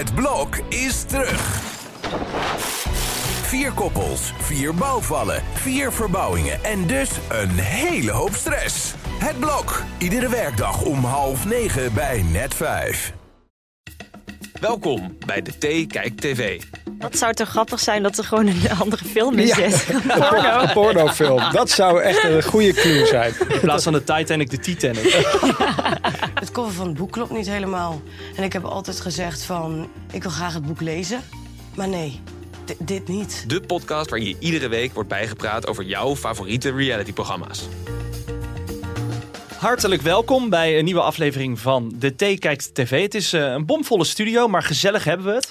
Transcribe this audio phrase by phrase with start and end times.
[0.00, 1.60] Het blok is terug.
[3.42, 8.92] Vier koppels, vier bouwvallen, vier verbouwingen en dus een hele hoop stress.
[9.18, 13.12] Het blok, iedere werkdag om half negen bij net vijf.
[14.60, 16.62] Welkom bij de T Kijk TV.
[16.98, 19.54] Wat zou toch grappig zijn dat er gewoon een andere film in Ja.
[19.54, 19.86] zit.
[20.60, 21.52] Een pornofilm.
[21.52, 23.34] Dat zou echt een goede clue zijn.
[23.48, 25.04] In plaats van de Titanic, de Titanic.
[26.60, 28.02] cover van het boek klopt niet helemaal.
[28.36, 31.20] En ik heb altijd gezegd van, ik wil graag het boek lezen.
[31.76, 32.20] Maar nee,
[32.64, 33.44] di- dit niet.
[33.46, 37.68] De podcast waarin je iedere week wordt bijgepraat over jouw favoriete realityprogramma's.
[39.56, 43.02] Hartelijk welkom bij een nieuwe aflevering van De T Kijkt TV.
[43.02, 45.48] Het is eh, een bomvolle studio, maar gezellig hebben we het.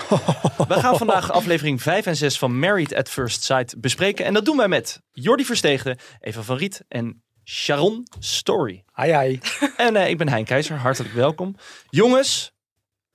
[0.67, 4.25] We gaan vandaag aflevering 5 en 6 van Married at First Sight bespreken.
[4.25, 8.83] En dat doen wij met Jordi Versteegde, Eva van Riet en Sharon Story.
[8.93, 9.39] Ai, ai.
[9.77, 11.55] En eh, ik ben Hein Keizer, hartelijk welkom.
[11.89, 12.51] Jongens,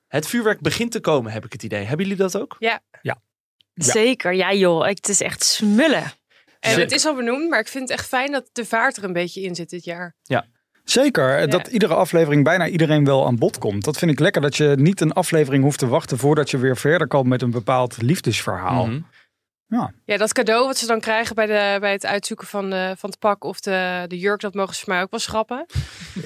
[0.07, 1.85] het vuurwerk begint te komen, heb ik het idee.
[1.85, 2.57] Hebben jullie dat ook?
[3.75, 6.13] Zeker, ja joh, het is echt smullen.
[6.61, 9.05] En het is al benoemd, maar ik vind het echt fijn dat de vaart er
[9.05, 10.15] een beetje in zit dit jaar.
[10.85, 13.85] Zeker, eh, dat iedere aflevering bijna iedereen wel aan bod komt.
[13.85, 16.77] Dat vind ik lekker, dat je niet een aflevering hoeft te wachten voordat je weer
[16.77, 18.87] verder komt met een bepaald liefdesverhaal.
[18.87, 19.01] Mhm.
[20.05, 23.11] Ja, dat cadeau wat ze dan krijgen bij, de, bij het uitzoeken van, de, van
[23.11, 25.67] het pak of de, de jurk, dat mogen ze voor mij ook wel schrappen.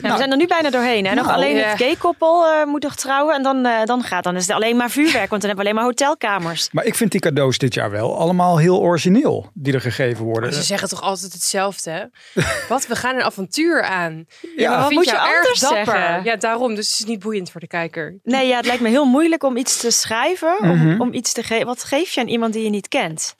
[0.03, 1.07] Ja, we zijn er nu bijna doorheen.
[1.07, 1.15] Hè?
[1.15, 1.63] Nog Nou, alleen ja.
[1.69, 4.77] het gay-koppel eh, moet nog trouwen en dan, eh, dan gaat dan is het alleen
[4.77, 6.69] maar vuurwerk, want dan hebben we alleen maar hotelkamers.
[6.73, 10.43] Maar ik vind die cadeaus dit jaar wel allemaal heel origineel die er gegeven worden.
[10.43, 12.05] Maar ze zeggen toch altijd hetzelfde, hè?
[12.69, 14.25] Wat, we gaan een avontuur aan.
[14.57, 15.85] Ja, maar wat moet je anders dapper.
[15.85, 16.25] zeggen?
[16.25, 16.75] Ja, daarom.
[16.75, 18.19] Dus het is niet boeiend voor de kijker.
[18.23, 21.01] Nee, ja, het lijkt me heel moeilijk om iets te schrijven, om, Mhm.
[21.01, 21.67] om iets te geven.
[21.67, 23.35] Wat geef je aan iemand die je niet kent?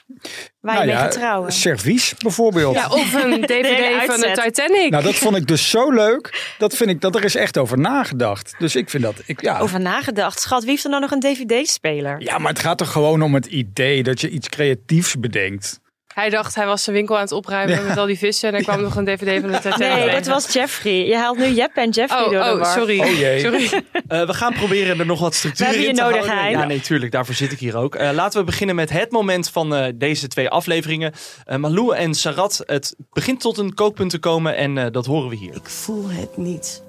[0.61, 1.53] Waar Nou je mee ja, gaat trouwen?
[1.53, 2.75] Servies bijvoorbeeld.
[2.75, 4.41] Ja, of een dvd van de.
[4.43, 4.91] Titanic.
[4.91, 6.55] Nou, dat vond ik dus zo leuk.
[6.59, 8.55] Dat vind ik dat er is echt over nagedacht.
[8.59, 9.15] Dus ik vind dat.
[9.27, 9.59] Ik, ja.
[9.59, 10.41] Over nagedacht.
[10.41, 12.21] Schat, wie heeft er nou nog een dvd-speler?
[12.21, 15.81] ja, maar het gaat toch gewoon om het idee dat je iets creatiefs bedenkt.
[16.19, 18.49] Hij dacht, hij was zijn winkel aan het opruimen met al die vissen.
[18.49, 19.79] En er kwam nog een dvd van de Titanic.
[19.79, 21.07] Nee, dat was Jeffrey.
[21.07, 22.73] Je haalt nu Jep en Jeffrey Oh, door de oh, war.
[22.73, 23.01] sorry.
[23.01, 23.41] Oh jee.
[23.41, 23.71] sorry.
[24.09, 26.51] Eh, we gaan proberen er nog wat structuur in je te nodig, houden.
[26.51, 27.13] Ja, nee, tuurlijk.
[27.13, 27.95] Daarvoor zit ik hier ook.
[27.95, 31.13] Eh, laten we beginnen met het moment van eh, deze twee afleveringen.
[31.45, 35.29] Eh, Malou en Sarat, het begint tot een kookpunt te komen en eh, dat horen
[35.29, 35.55] we hier.
[35.55, 36.83] Ik voel het niet.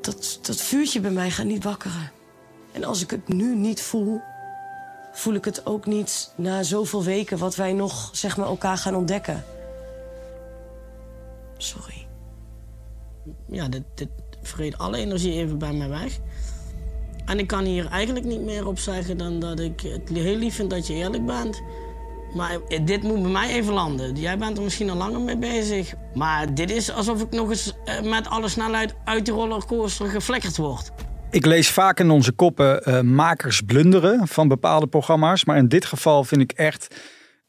[0.00, 2.12] Dat, dat vuurtje bij mij gaat niet wakkeren.
[2.72, 4.20] En als ik het nu niet voel,
[5.12, 8.94] voel ik het ook niet na zoveel weken wat wij nog zeg maar, elkaar gaan
[8.94, 9.44] ontdekken.
[11.56, 12.06] Sorry.
[13.48, 14.08] ja, dit, dit
[14.42, 16.18] vreet alle energie even bij mij weg.
[17.24, 20.54] En ik kan hier eigenlijk niet meer op zeggen dan dat ik het heel lief
[20.54, 21.62] vind dat je eerlijk bent.
[22.34, 24.16] Maar dit moet bij mij even landen.
[24.16, 25.94] Jij bent er misschien al langer mee bezig.
[26.14, 30.56] Maar dit is alsof ik nog eens eh, met alle snelheid uit de rollercoaster geflekkerd
[30.56, 30.92] word.
[31.32, 35.44] Ik lees vaak in onze koppen eh, makers blunderen van bepaalde programma's.
[35.44, 36.96] Maar in dit geval vind ik echt.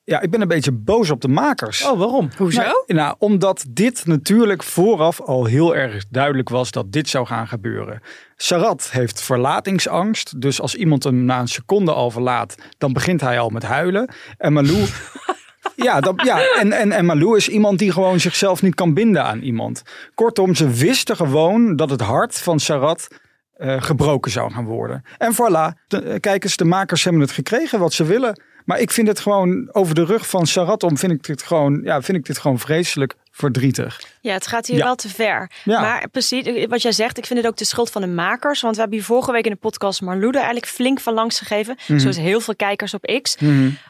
[0.03, 1.85] Ja, ik ben een beetje boos op de makers.
[1.85, 2.29] Oh, waarom?
[2.37, 2.61] Hoezo?
[2.61, 7.47] Nou, nou, omdat dit natuurlijk vooraf al heel erg duidelijk was dat dit zou gaan
[7.47, 8.01] gebeuren.
[8.35, 10.41] Sarat heeft verlatingsangst.
[10.41, 14.13] Dus als iemand hem na een seconde al verlaat, dan begint hij al met huilen.
[14.37, 14.85] En Malou.
[15.75, 19.23] Ja, dat, ja en, en, en Malou is iemand die gewoon zichzelf niet kan binden
[19.23, 19.81] aan iemand.
[20.13, 23.07] Kortom, ze wisten gewoon dat het hart van Sarat
[23.63, 25.03] eh, gebroken zou gaan worden.
[25.17, 28.41] En voilà, de, eh, kijk eens, de makers hebben het gekregen wat ze willen.
[28.65, 31.81] Maar ik vind het gewoon over de rug van Sarat om, vind ik dit gewoon,
[31.83, 34.01] ja, vind ik dit gewoon vreselijk verdrietig.
[34.21, 34.83] Ja, het gaat hier Ja.
[34.83, 35.49] wel te ver.
[35.63, 35.81] Ja.
[35.81, 38.61] Maar precies, wat jij zegt, ik vind het ook de schuld van de makers.
[38.61, 41.77] Want we hebben hier vorige week in de podcast Marloede eigenlijk flink van langs gegeven.
[41.87, 41.99] Mhm.
[41.99, 43.35] Zoals heel veel kijkers op X.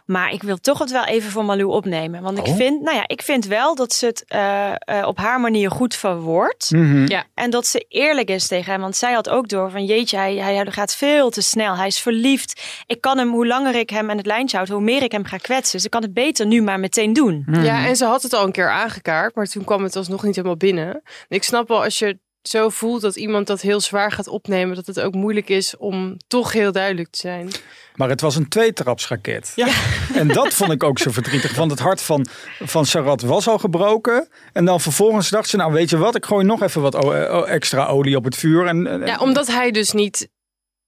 [0.05, 2.21] Maar ik wil toch het wel even voor Malou opnemen.
[2.21, 2.55] Want ik Oh.
[2.55, 5.95] vind, nou ja, ik vind wel dat ze het eh, eh, op haar manier goed
[5.95, 6.71] verwoordt.
[6.71, 7.07] Mhm.
[7.07, 7.23] Ja.
[7.33, 8.81] En dat ze eerlijk is tegen hem.
[8.81, 11.77] Want zij had ook door van jeetje, hij, hij gaat veel te snel.
[11.77, 12.61] Hij is verliefd.
[12.87, 15.25] Ik kan hem, hoe langer ik hem aan het lijntje houd, hoe meer ik hem
[15.25, 15.75] ga kwetsen.
[15.75, 17.45] Dus ik kan het beter nu maar meteen doen.
[17.51, 20.35] Ja, en ze had het al een keer aangekaart, maar toen kwam het alsnog niet
[20.35, 20.87] helemaal binnen.
[20.93, 24.75] En ik snap wel als je zo voelt dat iemand dat heel zwaar gaat opnemen,
[24.75, 27.49] dat het ook moeilijk is om toch heel duidelijk te zijn.
[27.95, 29.51] Maar het was een tweetrapsraket.
[29.55, 29.67] Ja.
[30.13, 31.55] En dat vond ik ook zo verdrietig.
[31.55, 32.25] Want het hart van,
[32.63, 34.27] van Sarat was al gebroken.
[34.53, 36.95] En dan vervolgens dacht ze, nou weet je wat, ik gooi nog even wat
[37.45, 38.67] extra olie op het vuur.
[38.67, 40.29] En, en- Ja, omdat hij dus niet.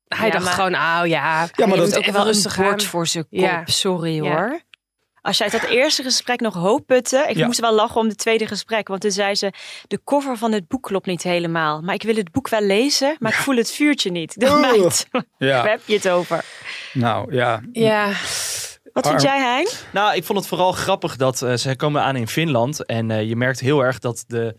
[0.07, 2.27] Hij Ja, dacht maar- gewoon, nou ja, Ja, maar hij dat- moet heeft ook wel
[2.27, 3.39] een bord voor zijn kop.
[3.39, 3.61] Ja.
[3.65, 4.35] Sorry Ja.
[4.35, 4.59] hoor.
[5.25, 7.25] Als jij uit dat eerste gesprek nog hoop putte.
[7.27, 7.45] Ik Ja.
[7.45, 8.87] moest wel lachen om het tweede gesprek.
[8.87, 9.51] Want toen zei ze,
[9.87, 11.81] de cover van het boek klopt niet helemaal.
[11.81, 14.35] Maar ik wil het boek wel lezen, maar ik voel het vuurtje niet.
[14.43, 14.59] Oeh.
[14.59, 16.45] meid, waar ja, heb je het over?
[16.93, 17.61] nou ja.
[17.71, 18.11] Ja,
[18.93, 19.67] Wat vind jij, Hein?
[19.93, 22.85] Nou, ik vond het vooral grappig dat eh, ze komen aan in Finland.
[22.85, 24.55] En eh, je merkt heel erg dat de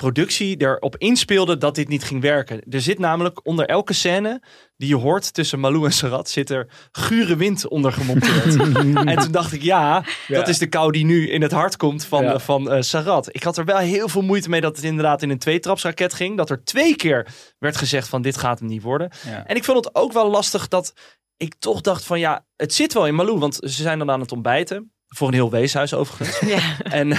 [0.00, 2.62] productie erop inspeelde dat dit niet ging werken.
[2.70, 4.42] Er zit namelijk onder elke scène
[4.76, 8.56] die je hoort tussen Malou en Sarat zit er gure wind onder gemonteerd.
[9.10, 12.04] en toen dacht ik, ja, dat is de kou die nu in het hart komt
[12.04, 12.38] van, Ja.
[12.38, 13.28] van eh, Sarat.
[13.34, 16.36] Ik had er wel heel veel moeite mee dat het inderdaad in een tweetrapsraket ging.
[16.36, 17.26] Dat er twee keer
[17.58, 19.10] werd gezegd van dit gaat hem niet worden.
[19.26, 19.46] Ja.
[19.46, 20.92] En ik vond het ook wel lastig dat
[21.36, 23.38] ik toch dacht van ja, het zit wel in Malou.
[23.38, 24.92] Want ze zijn dan aan het ontbijten.
[25.16, 26.40] Voor een heel weeshuis overigens.
[26.40, 26.60] Ja.
[26.82, 27.18] En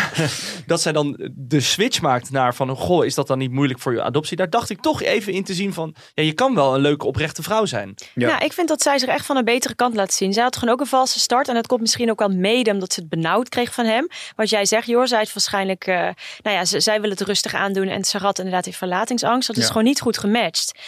[0.65, 3.93] dat zij dan de switch maakt naar van, goh, is dat dan niet moeilijk voor
[3.93, 4.37] je adoptie?
[4.37, 7.05] Daar dacht ik toch even in te zien van, ja, je kan wel een leuke
[7.05, 7.93] oprechte vrouw zijn.
[8.15, 8.27] Ja.
[8.27, 10.33] Nou, ik vind dat zij zich echt van een betere kant laat zien.
[10.33, 11.47] Zij had gewoon ook een valse start.
[11.47, 14.07] En dat komt misschien ook wel mede omdat ze het benauwd kreeg van hem.
[14.35, 15.85] Wat jij zegt, Jor, zij heeft waarschijnlijk...
[15.87, 15.95] eh,
[16.41, 17.87] nou ja, ze- zij wil het rustig aandoen.
[17.87, 19.47] En Sarat inderdaad heeft verlatingsangst.
[19.47, 19.67] Dat is Ja.
[19.67, 20.79] gewoon niet goed gematcht.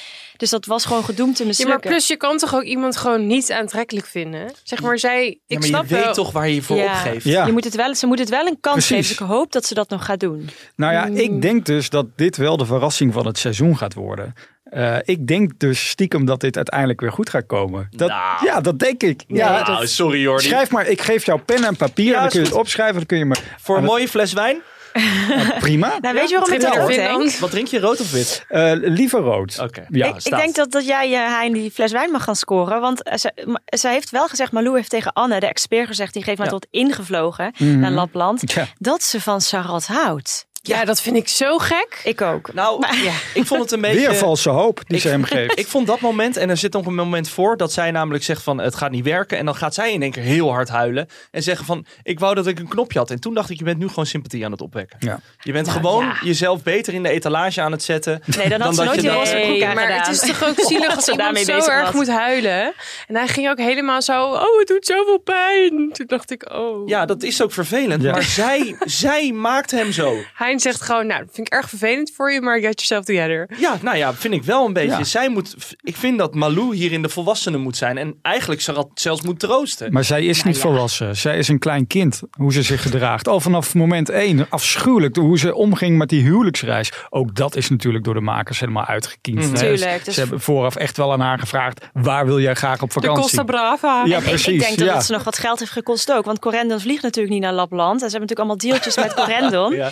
[0.44, 1.80] Dus dat was gewoon gedoemd te Ja, mislukken.
[1.80, 4.52] maar plus je kan toch ook iemand gewoon niet aantrekkelijk vinden?
[4.64, 5.28] Zeg maar, zij...
[5.28, 6.14] Ik Ja, maar snap je weet wel...
[6.14, 6.92] toch waar je je voor Ja.
[6.94, 7.24] opgeeft.
[7.26, 7.46] Ja.
[7.46, 8.90] Je moet het wel, ze moet het wel een kans Precies.
[8.96, 9.10] geven.
[9.10, 10.50] Dus ik hoop dat ze dat nog gaat doen.
[10.76, 11.16] Nou ja, Mm.
[11.16, 14.34] ik denk dus dat dit wel de verrassing van het seizoen gaat worden.
[14.64, 17.88] Eh, ik denk dus stiekem dat dit uiteindelijk weer goed gaat komen.
[17.92, 18.46] Dat, Nou.
[18.46, 19.24] Ja, dat denk ik.
[19.28, 20.46] ja, Nou, sorry Jordi.
[20.48, 22.12] Schrijf maar, ik geef jou pen en papier.
[22.12, 22.96] Ja, dan kun je het opschrijven.
[22.96, 24.62] Dan kun je me Voor een mooie fles wijn.
[24.94, 25.98] Het- prima.
[26.02, 27.32] Nou, weet je waarom ik dat ook denk?
[27.32, 28.46] Wat drink je, rood of wit?
[28.48, 29.60] Eh, liever rood.
[29.60, 29.86] Oké.
[29.90, 32.82] Ja, ik, denk dat, dat jij uh, Hein die fles wijn mag gaan scoren.
[32.82, 36.14] Want uh, ze, ma- zij heeft wel gezegd, Malou heeft tegen Anne, de expert, gezegd,
[36.14, 36.52] die geeft mij Ja.
[36.54, 37.80] tot ingevlogen Mhm.
[37.80, 38.68] naar Lapland, Ja.
[38.78, 40.46] dat ze van Sarat houdt.
[40.66, 42.02] Ja, dat vind ik zo gek.
[42.04, 42.54] Ik ook.
[42.54, 44.00] Nou, Maar- ik vond het een beetje...
[44.00, 45.60] Weer valse hoop die Ik- ze hem geeft.
[45.60, 48.44] Ik vond dat moment, en er zit nog een moment voor, dat zij namelijk zegt
[48.44, 49.38] van het gaat niet werken.
[49.38, 51.08] En dan gaat zij in één keer heel hard huilen.
[51.32, 53.12] En zeggen van ik wou dat ik een knopje had.
[53.12, 54.98] En toen dacht ik, je bent nu gewoon sympathie aan het opwekken.
[55.00, 55.20] Ja.
[55.40, 56.18] Je bent Nou, gewoon ja.
[56.22, 58.22] jezelf beter in de etalage aan het zetten.
[58.26, 59.98] Nee, dan had Dan ze dat nooit je Nee, maar gedaan.
[60.00, 62.74] het is toch ook zielig als iemand daarmee zo bezig erg moet huilen.
[63.08, 65.90] En hij ging ook helemaal zo, oh, het doet zoveel pijn.
[65.94, 66.88] Toen dacht ik, oh.
[66.88, 68.02] Ja, dat is ook vervelend.
[68.04, 68.12] Ja.
[68.12, 70.16] Maar zij, zij maakt hem zo.
[70.34, 73.50] Hij zegt gewoon, nou, dat vind ik erg vervelend voor je, maar get yourself together.
[73.58, 74.98] Ja, nou ja, vind ik wel een beetje.
[74.98, 75.04] Ja.
[75.04, 77.98] Zij moet, ik vind dat Malou hierin de volwassene moet zijn.
[77.98, 79.94] En eigenlijk Sarat zelfs moet troosten.
[79.94, 81.16] Maar zij is niet volwassen.
[81.16, 82.22] Zij is een klein kind.
[82.32, 83.28] Hoe ze zich gedraagt.
[83.28, 84.46] Al vanaf moment één.
[84.50, 85.16] Afschuwelijk.
[85.16, 86.92] Hoe ze omging met die huwelijksreis.
[87.10, 89.40] Ook dat is natuurlijk door de makers helemaal uitgekiend.
[89.40, 89.56] Mhm.
[89.56, 91.90] Tuurlijk, dus- Ze hebben vooraf echt wel aan haar gevraagd.
[91.94, 93.22] Waar wil jij graag op De vakantie?
[93.22, 94.04] Costa Brava.
[94.06, 94.48] Ja, precies.
[94.48, 95.00] Ik, denk dat ja.
[95.00, 96.26] ze nog wat geld heeft gekost ook.
[96.26, 98.02] Want Corendon vliegt natuurlijk niet naar Lapland.
[98.02, 99.76] En ze hebben natuurlijk allemaal deeltjes met Corendon.
[99.76, 99.92] Ja.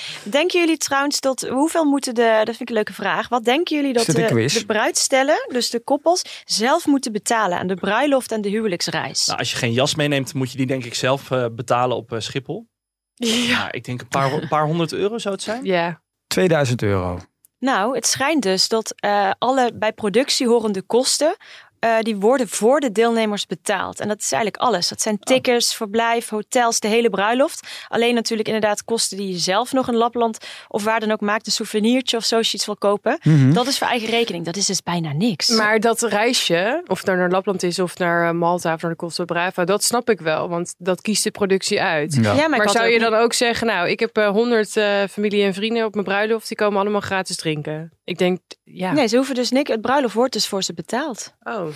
[0.51, 3.29] Denken jullie trouwens dat, hoeveel moeten de, dat vind ik een leuke vraag.
[3.29, 4.13] Wat denken jullie dat de,
[4.53, 9.25] de bruidstellen, dus de koppels, zelf moeten betalen aan de bruiloft en de huwelijksreis?
[9.25, 12.11] Nou, als je geen jas meeneemt, moet je die denk ik zelf eh, betalen op
[12.11, 12.67] eh, Schiphol.
[13.15, 13.71] Ja.
[13.71, 15.65] ik denk een paar, een paar honderd euro zou het zijn.
[15.65, 16.01] Ja.
[16.27, 17.19] 2000 euro.
[17.59, 21.35] Nou, het schijnt dus dat eh, alle bij productie horende kosten.
[21.81, 23.99] Eh, die worden voor de deelnemers betaald.
[23.99, 24.87] En dat is eigenlijk alles.
[24.87, 27.67] Dat zijn tickets, verblijf, hotels, de hele bruiloft.
[27.87, 30.37] Alleen natuurlijk inderdaad kosten die je zelf nog in Lapland
[30.67, 31.45] of waar dan ook maakt.
[31.45, 33.19] Een souvenirtje of zo als je iets wil kopen.
[33.23, 33.53] Mhm.
[33.53, 34.45] Dat is voor eigen rekening.
[34.45, 35.49] Dat is dus bijna niks.
[35.49, 38.91] Maar dat reisje, of het nou naar Lapland is of naar eh, Malta of naar
[38.91, 42.17] de Costa Brava, dat snap ik wel, want dat kiest de productie uit.
[42.21, 42.33] Ja.
[42.33, 44.71] ja, maar, zou je niet- dan ook zeggen, nou, ik heb honderd
[45.11, 47.91] familie en vrienden op mijn bruiloft, die komen allemaal gratis drinken.
[48.03, 48.91] Ik denk, ja.
[48.91, 49.69] Nee, ze hoeven dus niks.
[49.71, 51.33] Het bruiloft wordt dus voor ze betaald.
[51.43, 51.70] Oh.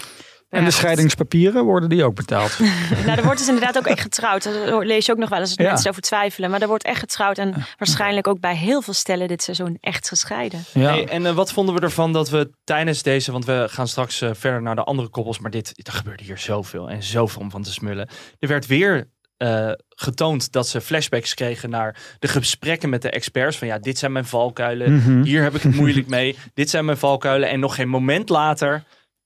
[0.50, 2.59] En de scheidingspapieren worden die ook betaald.
[3.06, 4.44] nou, er wordt dus inderdaad ook echt getrouwd.
[4.44, 5.71] Daar lees je ook nog wel eens dat Ja.
[5.71, 6.50] mensen over twijfelen.
[6.50, 7.38] Maar er wordt echt getrouwd.
[7.38, 10.63] En waarschijnlijk ook bij heel veel stellen dit seizoen echt gescheiden.
[10.74, 10.89] Ja.
[10.89, 14.21] Hey, en eh, wat vonden we ervan dat we tijdens deze, want we gaan straks
[14.21, 17.51] eh, verder naar de andere koppels, maar dit, er gebeurde hier zoveel en zoveel om
[17.51, 18.09] van te smullen.
[18.40, 23.57] Er werd weer eh, getoond dat ze flashbacks kregen naar de gesprekken met de experts.
[23.57, 25.21] Van ja, dit zijn mijn valkuilen, Mhm.
[25.23, 27.49] hier heb ik het moeilijk mee, dit zijn mijn valkuilen.
[27.49, 28.83] En nog geen moment later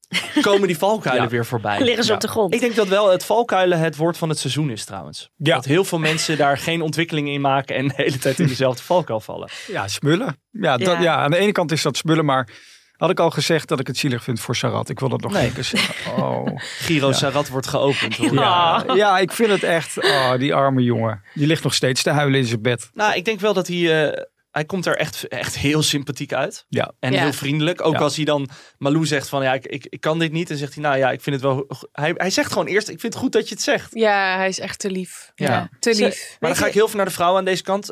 [0.42, 1.30] komen die valkuilen Ja.
[1.30, 1.82] weer voorbij.
[1.82, 2.16] Liggen ze Ja.
[2.16, 2.54] op de grond.
[2.54, 5.30] Ik denk dat wel het valkuilen het woord van het seizoen is trouwens.
[5.38, 5.56] Ja.
[5.56, 8.84] Dat heel veel mensen daar geen ontwikkeling in maken en de hele tijd in dezelfde
[8.84, 9.50] valkuil vallen.
[9.68, 10.38] Ja, smullen.
[10.52, 11.16] Ja, dat, Ja.
[11.16, 12.50] aan de ene kant is dat smullen, maar
[12.98, 14.90] had ik al gezegd dat ik het zielig vind voor Sarat.
[14.90, 15.44] Ik wil dat nog Nee.
[15.44, 16.16] één keer zeggen.
[16.24, 16.48] Oh.
[16.86, 18.16] Giro Sarat wordt geopend.
[18.16, 18.34] hoor.
[18.34, 20.04] Ja, ja, ik vind het echt.
[20.04, 21.22] Oh, die arme jongen.
[21.34, 22.90] Die ligt nog steeds te huilen in zijn bed.
[22.94, 24.08] Nou, ik denk wel dat hij...
[24.08, 26.66] eh, hij komt er echt, echt heel sympathiek uit.
[26.70, 26.94] Ja.
[27.00, 27.20] En Ja.
[27.22, 27.86] heel vriendelijk.
[27.86, 28.00] Ook Ja.
[28.00, 30.48] als hij dan Malou zegt van ja, ik, ik, ik kan dit niet.
[30.48, 31.68] Dan zegt hij nou ja, ik vind het wel...
[31.92, 33.94] Hij, hij zegt gewoon eerst, ik vind het goed dat je het zegt.
[33.94, 35.32] Ja, hij is echt te lief.
[35.36, 35.70] Ja.
[35.80, 36.38] Te lief.
[36.40, 37.92] Maar dan ga ik heel veel naar de vrouw aan deze kant.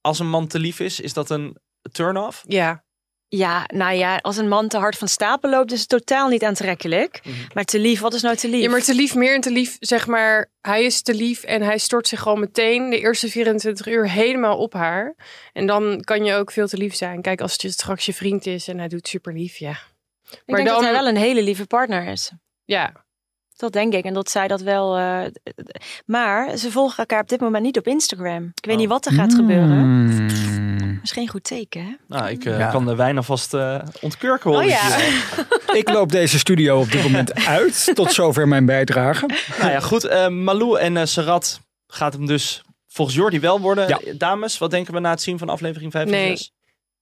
[0.00, 1.56] Als een man te lief is, is dat een
[1.92, 2.44] turn-off?
[2.46, 2.83] Ja.
[3.36, 6.44] Ja, nou ja, als een man te hard van stapel loopt, is het totaal niet
[6.44, 7.20] aantrekkelijk.
[7.24, 7.34] Mhm.
[7.54, 8.62] Maar te lief, wat is nou te lief?
[8.62, 11.62] ja, maar te lief, meer en te lief, zeg maar, hij is te lief en
[11.62, 15.14] hij stort zich gewoon meteen de eerste 24 uur helemaal op haar.
[15.52, 17.22] En dan kan je ook veel te lief zijn.
[17.22, 19.70] Kijk, als het straks je vriend is en hij doet super lief, ja.
[19.70, 19.76] ik
[20.46, 22.30] maar denk dat dan- hij wel een hele lieve partner is.
[22.64, 23.03] Ja,
[23.56, 24.04] Dat denk ik.
[24.04, 24.96] En dat zij dat wel.
[24.96, 25.20] eh,
[26.06, 28.44] maar ze volgen elkaar op dit moment niet op Instagram.
[28.54, 28.80] Ik weet Oh.
[28.80, 29.68] niet wat er gaat gebeuren.
[29.68, 30.98] Hmm.
[31.00, 31.92] Misschien een goed teken, hè?
[32.08, 32.70] Nou, ik eh, Ja.
[32.70, 34.50] kan de wijn alvast eh ontkurken.
[34.50, 34.98] hoor Oh ik ja.
[35.80, 37.90] Ik loop deze studio op dit moment uit.
[37.94, 39.26] Tot zover mijn bijdrage.
[39.58, 40.04] nou ja, goed.
[40.04, 43.88] eh, Malou en eh, Sarat gaat hem dus volgens Jordi wel worden.
[43.88, 43.98] Ja.
[44.16, 46.50] Dames, wat denken we na het zien van aflevering 5 en Nee.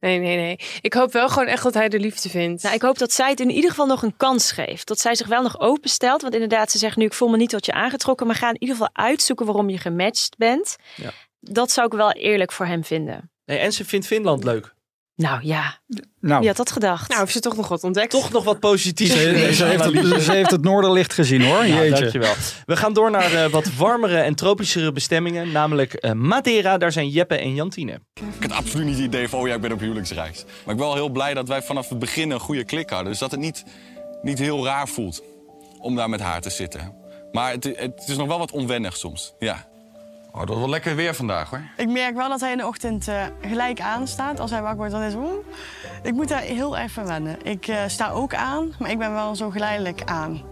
[0.03, 0.11] 6?
[0.11, 0.59] Nee, nee, nee.
[0.81, 2.63] Ik hoop wel gewoon echt dat hij de liefde vindt.
[2.63, 4.87] Nou, ik hoop dat zij het in ieder geval nog een kans geeft.
[4.87, 6.23] Dat zij zich wel nog openstelt.
[6.23, 8.27] Want inderdaad, ze zegt nu, ik voel me niet tot je aangetrokken.
[8.27, 10.77] Maar ga in ieder geval uitzoeken waarom je gematcht bent.
[10.97, 11.11] Ja.
[11.41, 13.31] Dat zou ik wel eerlijk voor hem vinden.
[13.45, 14.72] Nee, en ze vindt Finland leuk.
[15.17, 15.79] Nou ja,
[16.21, 17.09] Nou, wie had dat gedacht?
[17.09, 18.11] Nou, heeft ze toch nog wat ontdekt?
[18.11, 19.13] Toch nog wat positiefs.
[19.13, 21.67] ze, heeft het, ze heeft het noorderlicht gezien hoor.
[21.67, 22.01] Ja, Jeetje.
[22.01, 22.35] dankjewel.
[22.67, 25.53] We gaan door naar eh, wat warmere en tropischere bestemmingen.
[25.53, 26.79] Namelijk eh, Madeira.
[26.79, 28.01] Daar zijn Jeppe en Jantine.
[28.15, 30.45] Ik had absoluut niet het idee van, oh ja, ik ben op huwelijksreis.
[30.45, 33.09] Maar ik ben wel heel blij dat wij vanaf het begin een goede klik hadden.
[33.11, 33.65] Dus dat het niet,
[34.23, 35.23] niet heel raar voelt
[35.79, 36.95] om daar met haar te zitten.
[37.33, 39.71] Maar het, het is nog wel wat onwennig soms, ja.
[40.33, 41.63] Oh, dat wel lekker weer vandaag, hoor.
[41.77, 44.41] Ik merk wel dat hij in de ochtend eh, gelijk aanstaat.
[44.41, 45.23] Als hij wakker wordt, dan is het...
[46.03, 47.37] ik moet daar heel erg van wennen.
[47.43, 50.43] Ik eh, sta ook aan, maar ik ben wel zo geleidelijk aan.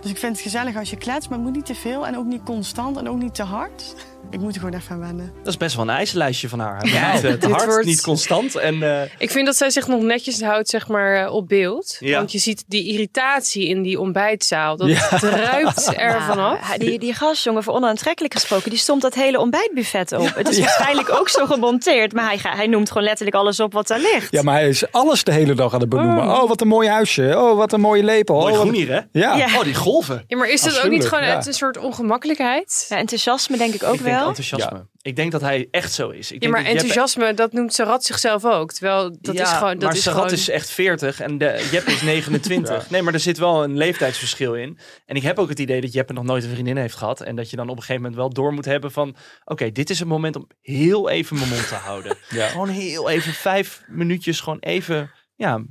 [0.00, 2.16] Dus ik vind het gezellig als je klets, maar het moet niet te veel en
[2.16, 3.94] ook niet constant en ook niet te hard.
[4.34, 5.32] Ik moet er gewoon echt van wennen.
[5.38, 6.86] Dat is best wel een eisenlijstje van haar.
[6.86, 8.54] Ja, dit hard, wordt- niet constant.
[8.56, 11.96] En, eh, Ik vind dat zij zich nog netjes houdt, zeg maar, eh, op beeld.
[12.00, 12.16] Ja.
[12.16, 14.76] Want je ziet die irritatie in die ontbijtzaal.
[14.76, 15.08] Dat Ja.
[15.18, 16.76] druipt er Nou, vanaf.
[16.76, 20.34] die, die gastjongen, voor onaantrekkelijk gesproken, die stond dat hele ontbijtbuffet op.
[20.34, 23.86] Het is waarschijnlijk ook zo gemonteerd, maar hij, hij noemt gewoon letterlijk alles op wat
[23.86, 24.28] daar ligt.
[24.30, 26.24] Ja, maar hij is alles de hele dag aan het benoemen.
[26.24, 27.34] Oh, wat een mooi huisje.
[27.38, 28.40] Oh, wat een mooie lepel.
[28.40, 29.00] mooi oh, groen hier, hè?
[29.20, 29.36] Ja.
[29.36, 29.46] Ja.
[29.58, 30.24] Oh, die golven.
[30.26, 32.86] Ja, maar is het ook niet gewoon uit een soort ongemakkelijkheid?
[32.88, 34.36] Ja, enthousiasme denk ik ook ik denk wel.
[34.36, 34.86] enthousiasme.
[35.02, 36.26] Ik denk dat hij echt zo is.
[36.32, 38.72] Ik Ja, denk maar enthousiasme, dat noemt Sarat zichzelf ook.
[38.72, 39.72] Terwijl dat Ja, is gewoon...
[39.78, 40.32] Dat maar is Sarat gewoon...
[40.32, 42.90] is echt 40 en de, Jeppe is 29.
[42.90, 44.78] Nee, maar er zit wel een leeftijdsverschil in.
[45.06, 47.20] En ik heb ook het idee dat Jeppe nog nooit een vriendin heeft gehad.
[47.20, 49.16] En dat je dan op een gegeven moment wel door moet hebben van...
[49.44, 52.16] Oké, dit is een moment om heel even mijn mond te houden.
[52.28, 55.10] Gewoon heel even vijf minuutjes gewoon even...
[55.34, 55.64] Ja,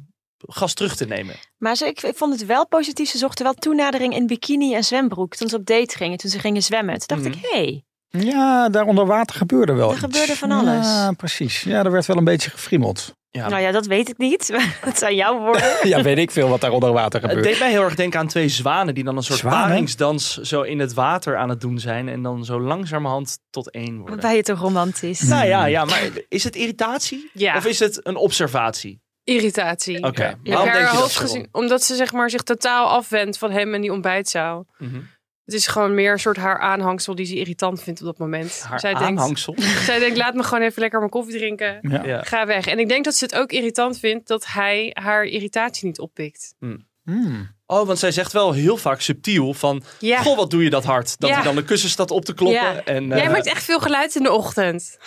[0.46, 1.36] gas terug te nemen.
[1.58, 3.10] Maar ze, ik, ik vond het wel positief.
[3.10, 6.40] Ze zochten wel toenadering in bikini en zwembroek toen ze op date gingen, toen ze
[6.40, 6.98] gingen zwemmen.
[6.98, 7.38] Toen dacht Mhm.
[7.38, 7.84] ik, hé, hey,
[8.20, 10.04] Ja, daar onder water gebeurde wel Er iets.
[10.04, 10.86] gebeurde van alles.
[10.86, 11.62] Ja, precies.
[11.64, 13.16] Ja, er werd wel een beetje gefriemeld.
[13.30, 13.50] Ja.
[13.50, 14.48] nou ja, dat weet ik niet.
[14.86, 15.64] dat zijn jouw woorden.
[15.90, 17.48] Ja, weet ik veel wat daar onder water Het gebeurt.
[17.48, 19.68] deed mij heel erg denken aan twee zwanen die dan een soort Zwanen?
[19.68, 22.10] paringsdans zo in het water aan het doen zijn.
[22.10, 24.16] En dan zo langzamerhand tot één worden.
[24.16, 25.22] Wat ben je toch romantisch?
[25.22, 27.30] Nou ja, ja, maar is het irritatie?
[27.34, 27.58] Ja.
[27.58, 29.02] Of is het een observatie?
[29.24, 30.04] Irritatie.
[30.04, 30.30] Oké, Ja.
[30.44, 33.52] Je hebt waarom denk je dat gezien, omdat ze zeg maar, zich totaal afwendt van
[33.52, 34.66] hem en die ontbijtzaal.
[34.78, 35.00] Mhm.
[35.46, 38.62] Het is gewoon meer een soort haar aanhangsel die ze irritant vindt op dat moment.
[38.62, 39.56] Haar zij, denkt, aanhangsel.
[39.86, 41.80] zij denkt, laat me gewoon even lekker mijn koffie drinken.
[41.82, 42.04] Ja.
[42.06, 42.22] Ja.
[42.22, 42.66] Ga weg.
[42.66, 46.56] En ik denk dat ze het ook irritant vindt dat hij haar irritatie niet oppikt.
[46.60, 47.52] Hmm.
[47.66, 49.84] Oh, want zij zegt wel heel vaak subtiel van...
[50.00, 50.22] Ja.
[50.22, 51.20] Goh, wat doe je dat hard?
[51.20, 51.36] Dat Ja.
[51.36, 52.62] hij dan de kussen staat op te kloppen.
[52.62, 52.84] Ja.
[52.84, 54.98] En, Jij eh, maakt echt veel geluid in de ochtend.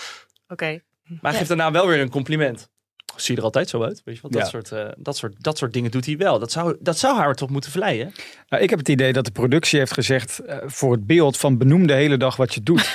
[0.48, 0.80] Oké.
[1.06, 2.68] Maar hij geeft daarna wel weer een compliment.
[3.16, 4.02] Zie je er altijd zo uit?
[4.04, 4.32] Weet je wat?
[4.32, 4.48] Dat, Ja.
[4.48, 6.38] soort, eh, dat, soort, dat soort dingen doet hij wel.
[6.38, 8.12] Dat zou, dat zou haar toch moeten vleien?
[8.48, 11.58] Nou, ik heb het idee dat de productie heeft gezegd eh, voor het beeld van
[11.58, 12.80] benoem de hele dag wat je doet.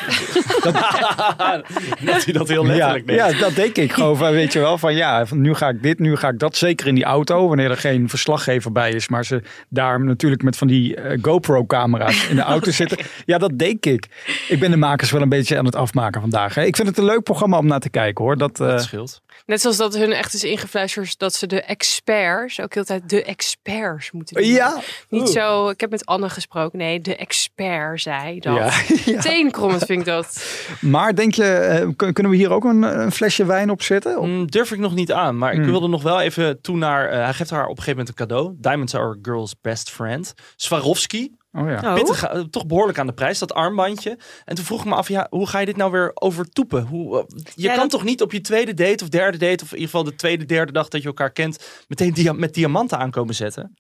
[2.06, 3.20] dat hij dat heel ja, letterlijk neemt.
[3.20, 4.18] ja, dat denk ik gewoon.
[4.18, 6.56] Van, weet je wel, van ja, van nu ga ik dit, nu ga ik dat.
[6.56, 9.08] Zeker in die auto, wanneer er geen verslaggever bij is.
[9.08, 12.98] Maar ze daar natuurlijk met van die eh, GoPro-camera's in de auto zitten.
[13.26, 14.08] Ja, dat denk ik.
[14.48, 16.56] Ik ben de makers wel een beetje aan het afmaken vandaag.
[16.56, 16.64] Hè.
[16.64, 18.38] Ik vind het een leuk programma om naar te kijken hoor.
[18.38, 19.22] Dat, eh, Dat scheelt.
[19.46, 23.10] Net zoals dat hun echt is ingefluisterd dat ze de experts, ook heel de tijd
[23.10, 24.46] de experts moeten doen.
[24.46, 24.80] ja.
[25.10, 25.32] Niet Oeh.
[25.32, 26.78] zo, ik heb met Anne gesproken.
[26.80, 28.56] Nee, de expert zei dat.
[28.58, 28.72] Ja,
[29.14, 29.20] ja.
[29.22, 30.51] Teenkrommend vind ik dat.
[30.82, 34.30] Maar denk je, eh, kun- kunnen we hier ook een, een flesje wijn op zetten?
[34.30, 35.38] Mm, durf ik nog niet aan.
[35.38, 35.70] Maar ik Hmm.
[35.70, 37.10] wilde nog wel even toe naar...
[37.10, 38.56] eh, hij geeft haar op een gegeven moment een cadeau.
[38.60, 40.34] Diamonds are a girl's best friend.
[40.56, 41.40] Swarovski.
[41.54, 41.80] Oh ja.
[41.84, 41.94] Oh.
[41.94, 44.18] Pittig, eh, toch behoorlijk aan de prijs, dat armbandje.
[44.46, 46.86] En toen vroeg ik me af, ja, hoe ga je dit nou weer overtoepen?
[46.86, 47.24] Hoe, eh,
[47.56, 49.64] je Ja, kan dat- toch niet op je tweede date of derde date...
[49.64, 51.84] of in ieder geval de tweede, derde dag dat je elkaar kent...
[51.88, 53.76] meteen dia met diamanten aankomen zetten?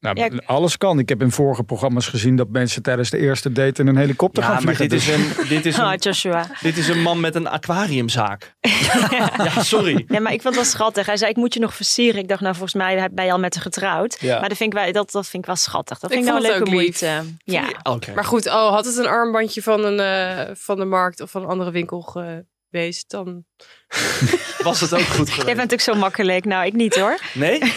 [0.00, 0.98] Nou, Ja, alles kan.
[0.98, 4.42] Ik heb in vorige programma's gezien dat mensen tijdens de eerste date in een helikopter
[4.42, 4.98] Ja, gaan maar vliegen.
[4.98, 6.46] dit is, Dus- een, dit, is Ah, een, Joshua.
[6.62, 8.54] dit is een man met een aquariumzaak.
[9.44, 10.04] ja, sorry.
[10.08, 11.06] Ja, maar ik vond het wel schattig.
[11.06, 12.20] Hij zei, ik moet je nog versieren.
[12.20, 14.16] Ik dacht, nou, volgens mij ben je al met haar getrouwd.
[14.20, 14.40] Ja.
[14.40, 15.98] Maar dat vind ik wel, dat, dat vind ik wel schattig.
[15.98, 17.22] Dat Ik vind ik, wel een het leuke moeite.
[17.44, 17.64] Ja.
[18.14, 21.42] Maar goed, oh, had het een armbandje van, een, eh, van de markt of van
[21.42, 22.00] een andere winkel
[22.70, 23.44] geweest, dan...
[24.62, 25.44] Was het ook goed Jij geweest?
[25.44, 26.44] bent natuurlijk zo makkelijk.
[26.44, 27.18] Nou, ik niet hoor.
[27.34, 27.60] Nee?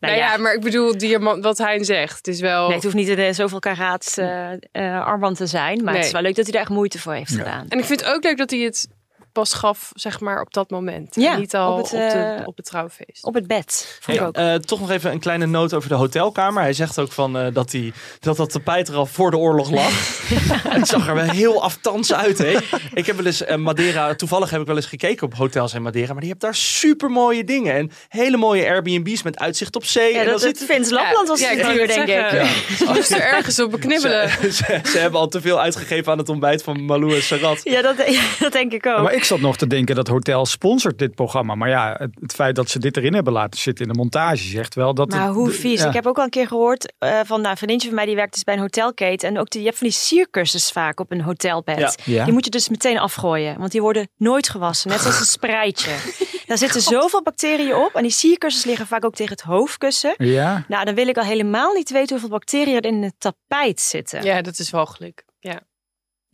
[0.00, 2.16] Nou ja, maar ik bedoel, diamant, wat hij zegt.
[2.16, 2.64] Het is wel...
[2.66, 5.84] Nee, het hoeft niet een eh, zoveel karaat eh, eh, armband te zijn.
[5.84, 7.36] Maar het is wel leuk dat hij daar echt moeite voor heeft Ja.
[7.36, 7.66] gedaan.
[7.68, 8.88] En ik vind het ook leuk dat hij het
[9.34, 11.14] pas gaf, zeg maar, op dat moment.
[11.14, 13.24] Ja, niet al op op, het, de, eh, op het trouwfeest.
[13.24, 13.98] Op het bed.
[14.32, 16.62] Eh, toch nog even een kleine noot over de hotelkamer.
[16.62, 19.70] Hij zegt ook van, eh, dat, die, dat dat tapijt er al voor de oorlog
[19.70, 19.92] lag.
[20.78, 22.38] het zag er wel heel aftans uit.
[22.38, 22.56] Hè?
[22.94, 26.12] Ik heb wel eens Madeira, toevallig heb ik wel eens gekeken op hotels in Madeira.
[26.12, 27.74] Maar die hebben daar super mooie dingen.
[27.74, 30.12] En hele mooie Airbnb's met uitzicht op zee.
[30.12, 32.46] ja, en dat, dan het Vins Lapland was ja, het duur, denk ik.
[32.76, 34.28] Ze moesten ergens op beknibbelen.
[34.28, 37.60] Ze, ze, ze hebben al te veel uitgegeven aan het ontbijt van Malou en Sarat.
[37.62, 39.02] Ja, dat, ja, dat denk ik ook.
[39.02, 41.54] Maar ik zat nog te denken dat Hotel sponsort dit programma.
[41.54, 44.42] Maar ja, het, het feit dat ze dit erin hebben laten zitten in de montage
[44.44, 45.10] zegt wel dat.
[45.10, 45.80] Maar het- hoe vies.
[45.80, 45.88] ja.
[45.88, 48.14] Ik heb ook al een keer gehoord eh, van nou, een vriendje van mij die
[48.16, 49.28] werkt dus bij een hotelketen.
[49.28, 51.78] En ook die, je hebt van die circussen vaak op een hotelbed.
[51.78, 51.92] Ja.
[52.04, 52.24] Ja.
[52.24, 53.58] Die moet je dus meteen afgooien.
[53.58, 54.90] Want die worden nooit gewassen.
[54.90, 55.90] Net zoals een spreitje.
[56.46, 57.94] Daar zitten zoveel bacteriën op.
[57.94, 60.14] En die sierkussens liggen vaak ook tegen het hoofdkussen.
[60.18, 63.80] Ja, Nou, dan wil ik al helemaal niet weten hoeveel bacteriën er in het tapijt
[63.80, 64.22] zitten.
[64.22, 65.24] Ja, dat is walgelijk.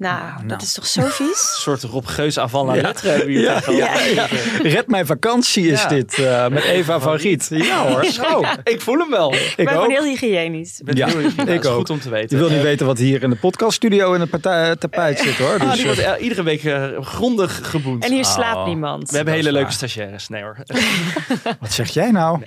[0.00, 0.46] Nou, Nou.
[0.46, 1.28] dat is toch zo vies?
[1.28, 2.48] Een soort Rob Geus Ja.
[2.48, 4.26] hebben Ja, ja,
[4.62, 5.88] Red mijn vakantie is Ja.
[5.88, 7.46] dit eh, met Eva van Riet.
[7.50, 8.42] Ja hoor, zo.
[8.64, 9.34] Ik voel hem wel.
[9.34, 9.88] Ik ben ook.
[9.90, 10.80] heel hygiënisch.
[10.84, 11.74] Ben Ja, heel nou, ik ook.
[11.76, 12.36] goed om te weten.
[12.38, 15.58] Je wil niet weten wat hier in de podcaststudio in het partij- tapijt zit hoor.
[15.58, 16.60] ah, Dus, die wordt eh, eh, iedere week
[17.00, 18.04] grondig geboend.
[18.04, 18.30] En hier Oh.
[18.30, 19.10] slaapt niemand.
[19.10, 20.28] We hebben hele leuke stagiaires.
[20.28, 20.56] Nee hoor.
[21.60, 22.42] wat zeg jij nou?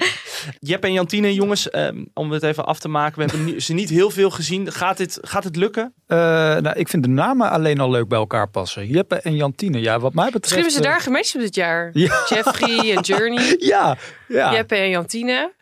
[0.59, 3.19] Jep en Jantine, jongens, ehm, om het even af te maken.
[3.25, 4.71] We hebben ze niet heel veel gezien.
[4.71, 5.93] Gaat, dit, gaat het lukken?
[6.07, 7.09] Eh, nou, ik vind de
[7.43, 8.87] namen alleen al leuk bij elkaar passen.
[8.87, 9.81] Jeppe en Jantine.
[9.81, 10.41] Ja, wat mij betreft.
[10.41, 11.89] Misschien hebben ze eh, daar gemeenschap dit jaar.
[12.03, 12.25] Ja.
[12.29, 13.55] Jeffrey en Journey.
[13.73, 13.97] Ja,
[14.27, 14.53] ja.
[14.53, 15.53] Jeppe en Jantine.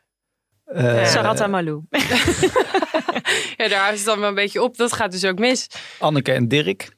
[0.66, 1.82] Eh, Sarat en Malou.
[3.58, 4.78] Ja, daar houdt het dan wel een beetje op.
[4.78, 5.68] Dat gaat dus ook mis.
[6.00, 6.90] Anneke en Dirk.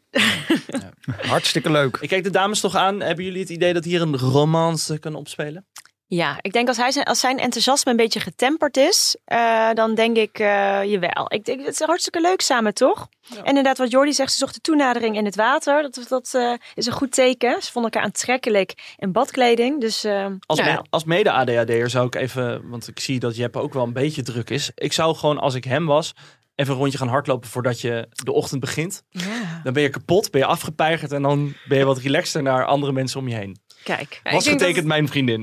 [1.22, 1.98] Hartstikke leuk.
[2.02, 3.02] Ik kijk de dames toch aan.
[3.02, 5.66] Hebben jullie het idee dat hier een romance kan opspelen?
[6.16, 9.96] Ja, ik denk als, hij zijn, als zijn enthousiasme een beetje getemperd is, eh, dan
[9.96, 11.26] denk ik, eh jawel.
[11.28, 13.08] Ik denk, het is hartstikke leuk samen, toch?
[13.38, 15.82] En inderdaad, wat Jordi zegt, ze zochten toenadering in het water.
[15.82, 17.62] Dat, dat eh, is een goed teken.
[17.62, 19.82] Ze vonden elkaar aantrekkelijk in badkleding.
[19.82, 20.06] Dus
[20.46, 20.66] Als, ja.
[20.74, 24.22] me- als mede-ADHD'er zou ik even, want ik zie dat Jeppe ook wel een beetje
[24.22, 24.72] druk is.
[24.76, 26.14] Ik zou gewoon, als ik hem was,
[26.56, 29.04] even een rondje gaan hardlopen voordat je de ochtend begint.
[29.10, 32.66] Ja, Dan ben je kapot, ben je afgepeigerd en dan ben je wat relaxter naar
[32.66, 33.58] andere mensen om je heen.
[33.84, 34.20] Kijk.
[34.24, 35.42] Ja, dat betekent mijn vriendin?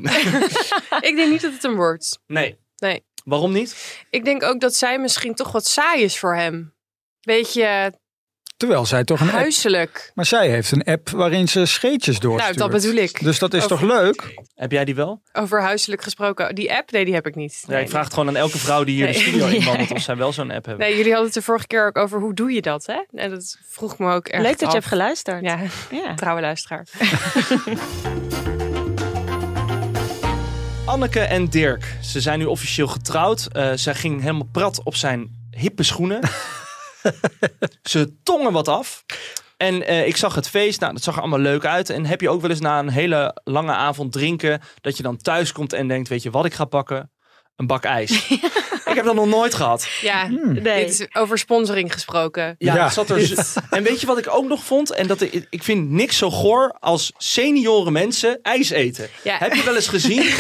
[1.09, 2.19] ik denk niet dat het hem wordt.
[2.27, 2.59] nee.
[2.77, 3.05] Nee.
[3.25, 4.05] Waarom niet?
[4.11, 6.75] Ik denk ook dat zij misschien toch wat saai is voor hem.
[7.21, 7.93] Beetje
[8.61, 9.37] Terwijl zij toch een app...
[9.37, 10.11] huiselijk.
[10.15, 12.59] Maar zij heeft een app waarin ze scheetjes Nou, doorstuurt.
[12.59, 13.23] dat bedoel ik.
[13.25, 14.35] Dus dat is Over- toch leuk?
[14.55, 15.23] Heb jij die wel?
[15.33, 16.55] Over huiselijk gesproken.
[16.55, 16.91] Die app?
[16.91, 17.63] Nee, die heb ik niet.
[17.67, 19.21] Ja, Nee, ik vraag het gewoon aan elke vrouw die hier de Nee.
[19.23, 19.53] studio Ja.
[19.55, 20.87] inwandelt of zij wel zo'n app hebben.
[20.87, 23.03] Nee, jullie hadden het de vorige keer ook over hoe doe je dat, hè?
[23.13, 25.43] En dat vroeg me ook echt Leuk dat je hebt geluisterd.
[25.45, 25.59] Ja,
[25.91, 26.15] Ja.
[26.15, 26.87] trouwe luisteraar.
[30.87, 33.49] Anneke en Dirk, ze zijn nu officieel getrouwd.
[33.53, 36.21] Eh zij ging helemaal prat op zijn hippe schoenen.
[37.83, 39.05] ze tongen wat af.
[39.57, 41.91] En eh, ik zag het feest, nou, dat zag er allemaal leuk uit.
[41.91, 44.61] En heb je ook wel eens na een hele lange avond drinken...
[44.81, 47.11] dat je dan thuis komt en denkt, weet je wat ik ga pakken?
[47.57, 48.29] Een bak ijs.
[48.91, 49.89] ik heb dat nog nooit gehad.
[50.01, 50.85] Ja, Nee.
[50.85, 52.55] dit is over sponsoring gesproken.
[52.59, 53.39] Ja, zat er
[53.71, 54.93] En weet je wat ik ook nog vond?
[54.93, 59.09] En dat ik, ik vind niks zo goor als senioren mensen ijs eten.
[59.25, 59.37] Ja.
[59.39, 60.23] Heb je wel eens gezien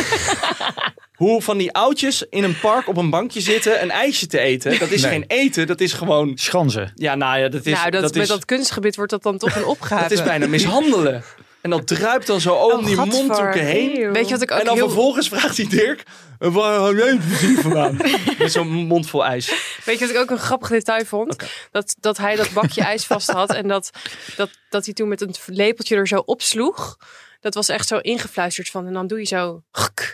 [1.20, 4.78] hoe van die oudjes in een park op een bankje zitten een ijsje te eten?
[4.78, 5.10] Dat is Nee.
[5.10, 6.32] geen eten, dat is gewoon...
[6.34, 6.92] Schanzen.
[6.94, 9.38] Ja, nou ja, dat is, nou, dat, dat met is, dat kunstgebied wordt dat dan
[9.38, 10.02] toch een opgave.
[10.02, 11.22] dat is bijna mishandelen.
[11.60, 14.00] En dat druipt dan zo om Oh, die mondhoeken heen.
[14.02, 14.12] Eeuw.
[14.12, 14.86] Weet je wat ik ook En dan heel...
[14.86, 16.02] vervolgens vraagt hij Dirk,
[16.38, 17.96] "En waar hou jij het vandaan?
[18.38, 19.76] Met zo'n mond vol ijs.
[19.84, 21.36] Weet je wat ik ook een grappig detail vond?
[21.70, 23.90] Dat, dat hij dat bakje ijs vast had en dat,
[24.36, 26.96] dat, dat hij toen met een lepeltje er zo opsloeg.
[27.40, 28.86] Dat was echt zo ingefluisterd van.
[28.86, 29.62] En dan doe je zo.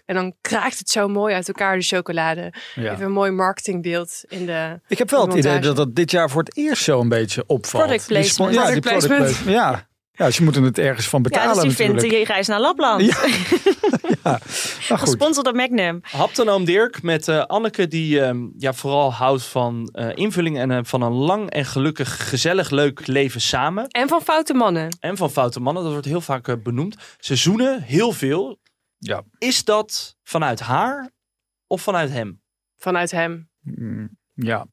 [0.04, 2.52] En dan kraakt het zo mooi uit elkaar, de chocolade.
[2.74, 2.92] Ja.
[2.92, 4.80] Even een mooi marketingbeeld in de.
[4.88, 7.44] Ik heb wel het idee dat dat dit jaar voor het eerst zo een beetje
[7.46, 7.84] opvalt.
[7.84, 8.52] Product Die.
[8.54, 9.24] Ja, die Product product placement.
[9.24, 9.56] placement.
[9.56, 9.88] Ja.
[10.16, 13.02] Ja, ze moeten het ergens van Ja, betalen dus die vindt die reis naar Lapland.
[13.02, 13.16] Ja.
[14.22, 14.38] Nou
[14.88, 14.98] goed.
[14.98, 15.98] Gesponsord door Magnum.
[16.02, 20.78] Haptonoom Dirk met eh, Anneke die ehm, ja, vooral houdt van eh, invulling en eh,
[20.82, 23.88] van een lang en gelukkig, gezellig, leuk leven samen.
[23.88, 24.96] En van foute mannen.
[25.00, 26.96] En van foute mannen, dat wordt heel vaak eh, benoemd.
[27.18, 28.58] Ze zoenen heel veel.
[28.98, 29.22] Ja.
[29.38, 31.10] Is dat vanuit haar
[31.66, 32.42] of vanuit hem?
[32.76, 33.50] Vanuit hem.
[33.60, 34.66] Mm, Ja.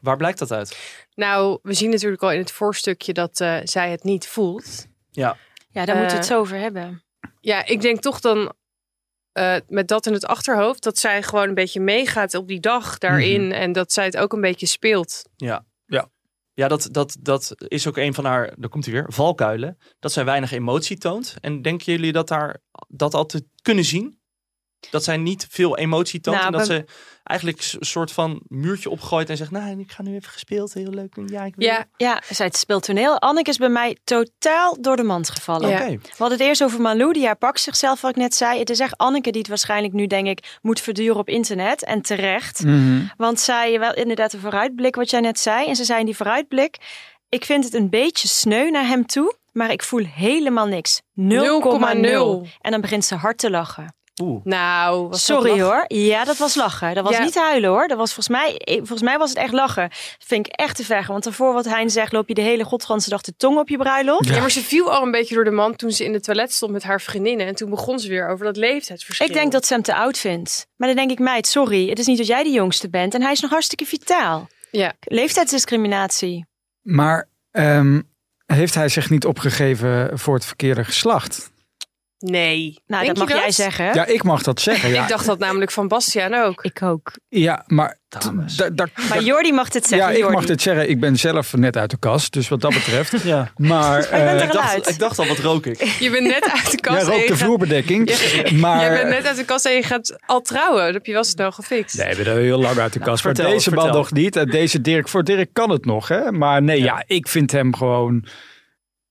[0.00, 0.76] Waar blijkt dat uit?
[1.14, 4.86] Nou, we zien natuurlijk al in het voorstukje dat eh, zij het niet voelt.
[5.10, 5.36] Ja,
[5.70, 7.02] Ja, daar moeten we Eh, het zo over hebben.
[7.40, 8.52] Ja, ik denk toch dan
[9.32, 12.98] eh, met dat in het achterhoofd dat zij gewoon een beetje meegaat op die dag
[12.98, 15.22] daarin en dat zij het ook een beetje speelt.
[15.36, 15.64] ja.
[15.86, 16.12] Ja.
[16.54, 19.78] Ja, dat, dat, dat is ook een van haar, daar komt hij weer, valkuilen.
[19.98, 21.36] Dat zij weinig emotie toont.
[21.40, 24.20] En denken jullie dat daar dat al te kunnen zien?
[24.90, 26.36] Dat zij niet veel emotie toont.
[26.36, 26.84] Nou, en dat ze
[27.24, 29.50] eigenlijk een soort van muurtje opgooit en zegt...
[29.50, 30.74] Nou, ik ga nu even gespeeld.
[30.74, 31.14] Heel leuk.
[31.26, 31.66] Ja, ik wil...
[31.66, 33.18] Ja, Ja, zij speelt toneel.
[33.18, 35.68] Anneke is bij mij totaal door de mand gevallen.
[35.68, 35.80] Ja.
[35.80, 35.90] Oké.
[35.90, 38.58] We hadden het eerst over Malou, die herpakt zichzelf, wat ik net zei.
[38.58, 41.84] Het is echt Anneke die het waarschijnlijk nu, denk ik, moet verduren op internet.
[41.84, 42.64] En terecht.
[42.64, 43.02] Mhm.
[43.16, 45.66] Want zij, wel inderdaad een vooruitblik, wat jij net zei.
[45.66, 46.76] En ze zei in die vooruitblik,
[47.28, 49.36] ik vind het een beetje sneu naar hem toe.
[49.52, 51.00] Maar ik voel helemaal niks.
[51.00, 51.02] 0,0.
[52.60, 53.94] En dan begint ze hard te lachen.
[54.22, 54.44] Oeh.
[54.44, 55.84] nou, was dat Sorry hoor.
[55.88, 56.94] Ja, dat was lachen.
[56.94, 57.22] Dat was Ja.
[57.24, 57.88] niet huilen hoor.
[57.88, 59.88] Dat was volgens mij, eh, volgens mij was het echt lachen.
[60.18, 61.04] Vind ik echt te ver.
[61.08, 63.76] Want daarvoor wat Hein zegt, loop je de hele godganse dag de tong op je
[63.76, 64.28] bruiloft.
[64.28, 66.52] Ja, maar ze viel al een beetje door de mand toen ze in het toilet
[66.52, 67.46] stond met haar vriendinnen.
[67.46, 69.26] En toen begon ze weer over dat leeftijdsverschil.
[69.26, 70.66] Ik denk dat ze hem te oud vindt.
[70.76, 71.88] Maar dan denk ik, meid, sorry.
[71.88, 73.14] Het is niet dat jij de jongste bent.
[73.14, 74.48] En hij is nog hartstikke vitaal.
[74.70, 74.92] Ja.
[75.00, 76.46] Leeftijdsdiscriminatie.
[76.82, 78.00] Maar ehm,
[78.46, 81.52] heeft hij zich niet opgegeven voor het verkeerde geslacht?
[82.30, 82.78] Nee.
[82.86, 83.94] Nou, Denk dat je mag jij zeggen.
[83.94, 84.90] Ja, ik mag dat zeggen.
[84.94, 86.64] Ja, Ik dacht dat namelijk van Bastiaan ook.
[86.64, 87.12] Ik ook.
[87.28, 87.98] ja maar...
[89.08, 90.18] Maar Jordi mag dit ja, zeggen.
[90.18, 90.90] ik mag dit zeggen.
[90.90, 92.32] Ik ben zelf net uit de kast.
[92.32, 93.22] Dus wat dat betreft.
[93.24, 93.50] Ja.
[93.56, 94.88] Maar je eh, er Ik dacht, uit.
[94.88, 95.82] ik dacht al, wat rook ik?
[95.82, 98.10] Je bent net uit de jij kast en rookt je de gaat- vloerbedekking.
[98.14, 100.84] Jij maar bent net uit de kast en je gaat al trouwen.
[100.84, 101.96] Dat heb je wel snel gefixt.
[101.96, 103.24] Nee, we zijn heel lang uit de kast.
[103.24, 104.00] maar deze man vertel.
[104.00, 104.36] nog niet.
[104.36, 106.08] En deze Dirk, voor Dirk kan het nog.
[106.08, 106.32] Hè?
[106.32, 107.02] Maar nee, ja.
[107.06, 108.24] ik vind hem gewoon...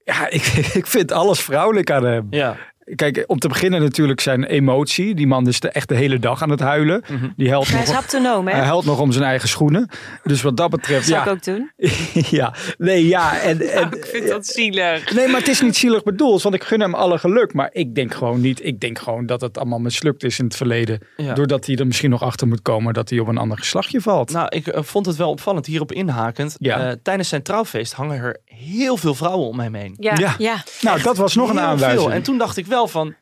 [0.04, 2.28] Ja, ik, ik vind alles vrouwelijk aan hem.
[2.30, 2.58] Ja.
[2.96, 5.16] Kijk, om te beginnen natuurlijk zijn emotie.
[5.16, 7.04] Die man is de, echt de hele dag aan het huilen.
[7.10, 7.30] Mhm.
[7.36, 8.54] Die helpt Hij is nog, haptonoom, hè?
[8.54, 9.90] hij helpt nog om zijn eigen schoenen.
[10.24, 11.32] Dus wat dat betreft, Dat zou ja.
[11.32, 11.72] ik ook doen.
[12.40, 12.54] ja.
[12.78, 13.40] Nee, ja.
[13.40, 15.14] En, en, ik vind dat zielig.
[15.14, 17.54] Nee, maar het is niet zielig bedoeld, want ik gun hem alle geluk.
[17.54, 18.66] Maar ik denk gewoon niet.
[18.66, 21.00] Ik denk gewoon dat het allemaal mislukt is in het verleden.
[21.18, 21.34] Ja.
[21.34, 24.32] Doordat hij er misschien nog achter moet komen dat hij op een ander geslachtje valt.
[24.32, 26.56] Nou, ik eh, vond het wel opvallend hierop inhakend.
[26.60, 26.90] Ja.
[26.90, 29.96] Eh, tijdens zijn trouwfeest hangen er heel veel vrouwen om hem heen.
[30.00, 30.14] Ja.
[30.18, 30.36] ja.
[30.38, 30.64] Ja.
[30.82, 32.02] Nou, dat was nog een aanwijzing.
[32.02, 32.12] veel.
[32.12, 33.16] En toen dacht ik wel van,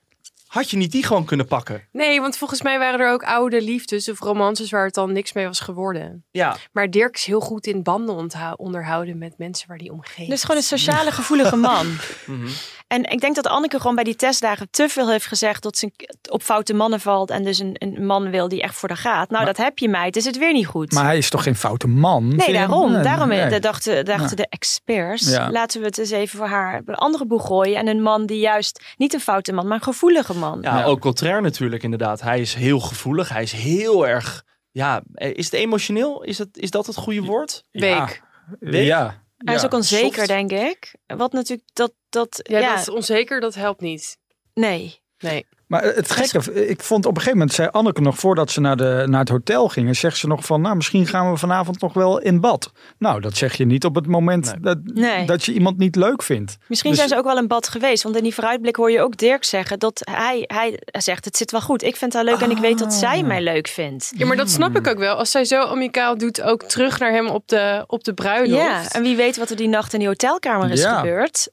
[0.48, 1.88] had je niet die gewoon kunnen pakken?
[1.92, 5.34] Nee, want volgens mij waren er ook oude liefdes of romances waar het dan niks
[5.34, 6.24] mee was geworden.
[6.32, 10.30] Ja, Maar Dirk is heel goed in banden onderhouden met mensen waar die om geeft.
[10.30, 11.88] Dus gewoon een sociale gevoelige man.
[12.26, 12.48] Mhm.
[12.92, 15.92] En ik denk dat Anneke gewoon bij die testdagen te veel heeft gezegd dat ze
[16.30, 19.30] op foute mannen valt en dus een, een man wil die echt voor haar gaat.
[19.30, 20.92] Nou, dat heb je meid, is het weer niet goed.
[20.92, 22.36] Maar hij is toch geen foute man?
[22.36, 22.92] Nee, daarom.
[22.92, 23.40] Nee, daarom nee.
[23.40, 24.36] eh, dachten, dachten Ja.
[24.36, 25.30] de experts.
[25.30, 25.52] Ja.
[25.52, 27.78] Laten we het eens even voor haar op een andere boeg gooien.
[27.78, 30.60] En een man die juist niet een foute man, maar een gevoelige man.
[30.62, 30.84] ja, Ja.
[30.86, 32.22] ook contrair natuurlijk inderdaad.
[32.22, 34.44] Hij is heel gevoelig, hij is heel erg...
[34.72, 36.24] Ja, eh, is het emotioneel?
[36.24, 37.64] Is, het, is dat het goede woord?
[37.72, 38.22] Week.
[38.60, 38.86] Week?
[38.86, 39.21] Ja.
[39.46, 40.28] Hij is ook onzeker, soft.
[40.28, 40.96] denk ik.
[41.08, 44.18] Wat natuurlijk, dat, dat, Ja, ja, dat is onzeker, dat helpt niet.
[44.54, 45.00] nee.
[45.20, 45.46] Nee.
[45.72, 48.76] Maar het gekke, ik vond op een gegeven moment, zei Anneke nog voordat ze naar,
[48.78, 51.94] de, naar het hotel gingen, zegt ze nog van, nou misschien gaan we vanavond nog
[51.94, 52.72] wel in bad.
[52.98, 54.60] Nou, dat zeg je niet op het moment Nee.
[54.62, 55.26] dat, Nee.
[55.26, 56.58] dat je iemand niet leuk vindt.
[56.68, 58.04] Misschien Dus- zijn ze ook wel in bad geweest.
[58.04, 61.52] Want in die vooruitblik hoor je ook Dirk zeggen dat hij, hij zegt: Het zit
[61.52, 61.84] wel goed.
[61.84, 62.98] Ik vind haar leuk en ik weet dat Ah.
[62.98, 64.12] zij mij leuk vindt.
[64.18, 65.16] Ja, maar dat snap ik ook wel.
[65.16, 68.64] Als zij zo amicaal doet, ook terug naar hem op de, op de bruiloft.
[68.64, 70.98] Ja, en wie weet wat er die nacht in die hotelkamer is Ja.
[71.00, 71.50] gebeurd.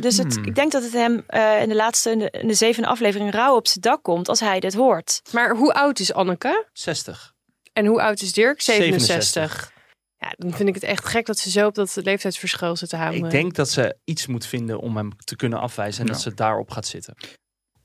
[0.00, 0.44] Dus het, Hmm.
[0.44, 3.30] ik denk dat het hem eh, in de laatste, in de, in de zevende aflevering
[3.30, 5.20] rauw op zijn dak komt als hij dit hoort.
[5.32, 6.66] Maar hoe oud is Anneke?
[6.72, 7.32] 60.
[7.72, 8.60] En hoe oud is Dirk?
[8.60, 9.08] 67.
[9.38, 9.72] 67.
[10.18, 13.24] Ja, dan vind ik het echt gek dat ze zo op dat leeftijdsverschil zitten houden.
[13.24, 16.12] Ik denk dat ze iets moet vinden om hem te kunnen afwijzen en Ja.
[16.12, 17.14] dat ze daarop gaat zitten.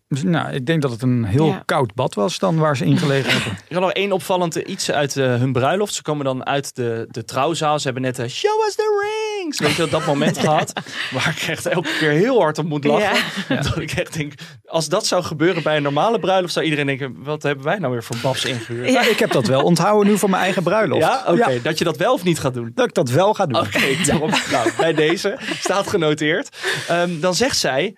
[0.08, 1.64] Dus, nou, ik denk dat het een heel Ja.
[1.66, 3.52] koud bad was dan waar ze ingelegen hebben.
[3.52, 5.94] Ik had nog één opvallend eh, iets uit eh, hun bruiloft.
[5.94, 7.78] Ze komen dan uit de, de trouwzaal.
[7.80, 9.03] Ze hebben net de show us the
[9.44, 9.60] rings.
[9.60, 10.74] Weet je dat moment gehad.
[11.12, 13.24] Waar ik echt elke keer heel hard om moet lachen.
[13.64, 14.34] Dat ik echt denk,
[14.66, 17.92] als dat zou gebeuren bij een normale bruiloft, zou iedereen denken, wat hebben wij nou
[17.92, 18.90] weer voor babs ingehuurd?
[18.90, 21.02] Ja, ik heb dat wel onthouden nu voor mijn eigen bruiloft.
[21.02, 21.62] Ja, oké.
[21.62, 22.72] Dat je dat wel of niet gaat doen.
[22.76, 23.60] dat ik dat wel ga doen.
[23.60, 26.58] Oké, daarom- nou, bij deze staat genoteerd.
[26.88, 27.96] Ehm, dan zegt zij,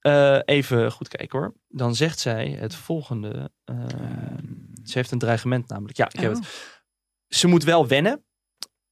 [0.00, 1.52] eh, even goed kijken hoor.
[1.68, 3.50] Dan zegt zij het volgende.
[3.64, 3.76] ehm,
[4.84, 5.96] ze heeft een dreigement namelijk.
[5.96, 6.46] Ja, ik heb het.
[7.28, 8.24] Ze moet wel wennen,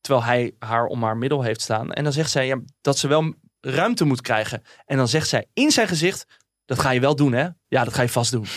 [0.07, 1.93] terwijl hij haar om haar middel heeft staan.
[1.93, 4.63] En dan zegt zij ja, dat ze wel ruimte moet krijgen.
[4.85, 6.27] En dan zegt zij in zijn gezicht,
[6.65, 7.49] dat ga je wel doen hè?
[7.69, 8.47] Ja, dat ga je vast doen.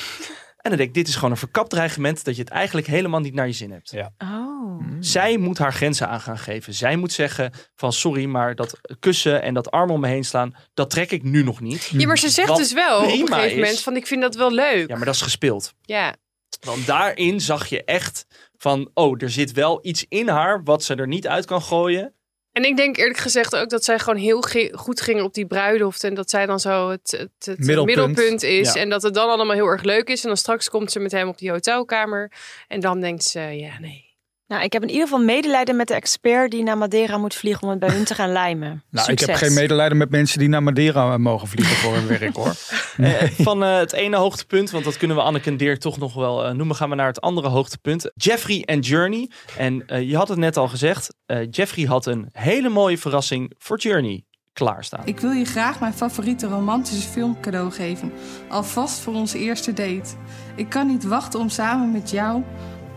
[0.59, 3.19] En dan denk ik, dit is gewoon een verkapt dreigement dat je het eigenlijk helemaal
[3.19, 3.91] niet naar je zin hebt.
[3.91, 4.11] Ja.
[4.17, 4.83] Oh.
[4.99, 6.73] Zij moet haar grenzen aan gaan geven.
[6.73, 10.55] Zij moet zeggen van sorry, maar dat kussen en dat arm om me heen slaan,
[10.73, 11.83] dat trek ik nu nog niet.
[11.97, 14.07] Ja, maar ze zegt Wat dus wel op een prima gegeven is- moment van ik
[14.07, 14.89] vind dat wel leuk.
[14.89, 15.73] Ja, maar dat is gespeeld.
[15.81, 16.15] Ja.
[16.59, 18.25] Want daarin zag je echt
[18.59, 22.13] van, oh, er zit wel iets in haar wat ze er niet uit kan gooien.
[22.51, 25.45] En ik denk eerlijk gezegd ook dat zij gewoon heel ge- goed ging op die
[25.45, 26.03] bruiloft.
[26.03, 27.97] En dat zij dan zo het, het, het Middelpunt.
[28.07, 28.43] middelpunt.
[28.43, 28.73] is.
[28.73, 28.81] Ja.
[28.81, 30.21] En dat het dan allemaal heel erg leuk is.
[30.21, 32.31] En dan straks komt ze met hem op die hotelkamer.
[32.67, 34.08] En dan denkt ze, ja nee.
[34.49, 37.63] Nou, ik heb in ieder geval medelijden met de expert die naar Madeira moet vliegen
[37.63, 38.83] om het bij hun te gaan lijmen.
[38.89, 42.35] Nou, ik heb geen medelijden met mensen die naar Madeira mogen vliegen voor hun werk
[42.35, 42.53] hoor.
[42.99, 46.13] Eh, van eh, het ene hoogtepunt, want dat kunnen we Anneke en Deer toch nog
[46.13, 48.11] wel eh, noemen, gaan we naar het andere hoogtepunt.
[48.15, 49.29] Jeffrey en Journey.
[49.57, 53.53] En eh, je had het net al gezegd, eh, Jeffrey had een hele mooie verrassing
[53.57, 55.01] voor Journey klaarstaan.
[55.05, 58.11] Ik wil je graag mijn favoriete romantische film cadeau geven.
[58.49, 60.15] Alvast voor onze eerste date.
[60.55, 62.43] Ik kan niet wachten om samen met jou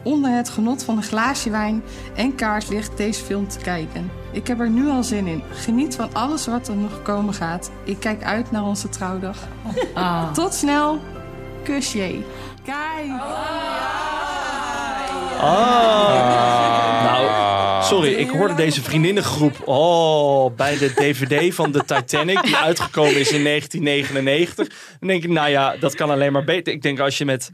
[0.03, 1.83] onder het genot van een glaasje wijn
[2.15, 4.11] en kaarslicht deze film te kijken.
[4.33, 5.43] Ik heb er nu al zin in.
[5.51, 7.71] Geniet van alles wat er nog komen gaat.
[7.85, 9.37] Ik kijk uit naar onze trouwdag.
[10.33, 11.01] Tot snel.
[11.63, 12.23] Kus je.
[12.65, 13.21] Kijk.
[15.41, 17.05] Ah.
[17.05, 23.21] Nou, sorry, ik hoorde deze vriendinnengroep oh, bij de DVD van de Titanic, die uitgekomen
[23.21, 24.69] is in 1999.
[25.01, 26.73] Dan denk ik, nou ja, dat kan alleen maar beter.
[26.73, 27.51] Ik denk als je met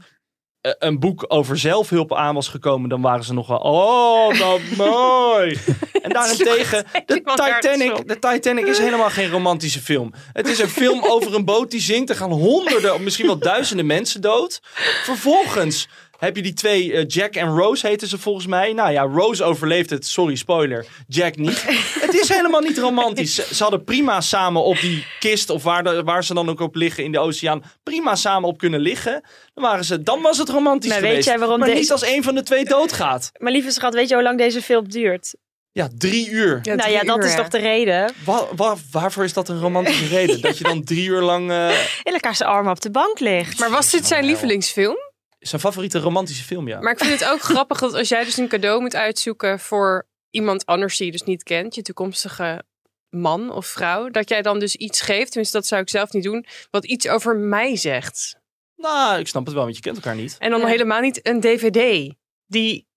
[0.61, 5.57] een boek over zelfhulp aan was gekomen, dan waren ze nog wel, oh, wat mooi.
[6.01, 10.13] En daarentegen, de Titanic, de Titanic is helemaal geen romantische film.
[10.33, 12.09] Het is een film over een boot die zinkt.
[12.09, 14.59] Er gaan honderden, of misschien wel duizenden mensen dood.
[15.03, 15.87] Vervolgens
[16.19, 18.73] heb je die twee, eh, Jack en Rose heten ze volgens mij.
[18.73, 21.63] Nou ja, Rose overleeft het, sorry spoiler, Jack niet.
[22.05, 23.35] het is helemaal niet romantisch.
[23.35, 26.59] Ze, ze hadden prima samen op die kist, of waar, de- waar ze dan ook
[26.59, 29.23] op liggen in de oceaan, prima samen op kunnen liggen.
[29.53, 31.27] Dan, waren ze, dan was het romantisch Maar weet geweest.
[31.27, 33.31] jij waarom maar deze- niet als een van de twee doodgaat.
[33.43, 35.35] Maar lieve schat, weet je hoe lang deze film duurt?
[35.71, 36.59] Ja, drie uur.
[36.63, 38.13] nou ja, dat is toch de reden.
[38.25, 40.41] Wa- wa- waarvoor is dat een romantische reden?
[40.49, 41.69] Dat je dan drie uur lang eh,
[42.03, 43.59] In elkaar zijn armen op de bank ligt.
[43.59, 44.97] Maar was dit zijn lievelingsfilm?
[45.39, 46.79] Zijn favoriete romantische film, ja.
[46.79, 50.07] Maar ik vind het ook grappig dat als jij dus een cadeau moet uitzoeken voor
[50.29, 52.63] iemand anders die je dus niet kent, je toekomstige
[53.09, 56.23] man of vrouw, dat jij dan dus iets geeft, tenminste dat zou ik zelf niet
[56.23, 58.35] doen, wat iets over mij zegt.
[58.75, 60.35] Nou, ik snap het wel, want je kent elkaar niet.
[60.39, 62.11] En dan helemaal niet een dvd
[62.45, 62.87] die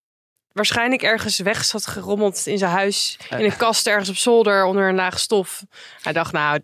[0.53, 4.89] waarschijnlijk ergens weg zat gerommeld in zijn huis, in een kast ergens op zolder onder
[4.89, 5.65] een laag stof.
[6.01, 6.61] Hij dacht, nou,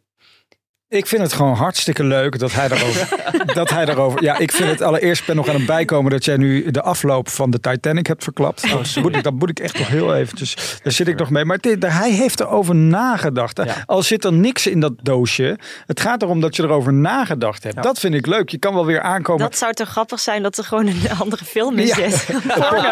[0.90, 3.08] Ik vind het gewoon hartstikke leuk dat hij daarover.
[3.54, 6.24] dat hij daarover ja, ik vind het allereerst ik ben nog aan het bijkomen dat
[6.24, 8.64] jij nu de afloop van de Titanic hebt verklapt.
[8.64, 10.78] Oh, dat, moet ik, dat moet ik echt nog heel eventjes.
[10.82, 11.44] Daar zit ik nog mee.
[11.44, 13.60] Maar dit, hij heeft erover nagedacht.
[13.86, 15.58] Al zit er niks in dat doosje.
[15.86, 17.82] Het gaat erom dat je erover nagedacht hebt.
[17.82, 18.48] Dat vind ik leuk.
[18.48, 19.42] Je kan wel weer aankomen.
[19.42, 21.94] Dat zou toch grappig zijn dat er gewoon een andere film in Ja.
[21.94, 22.28] zit.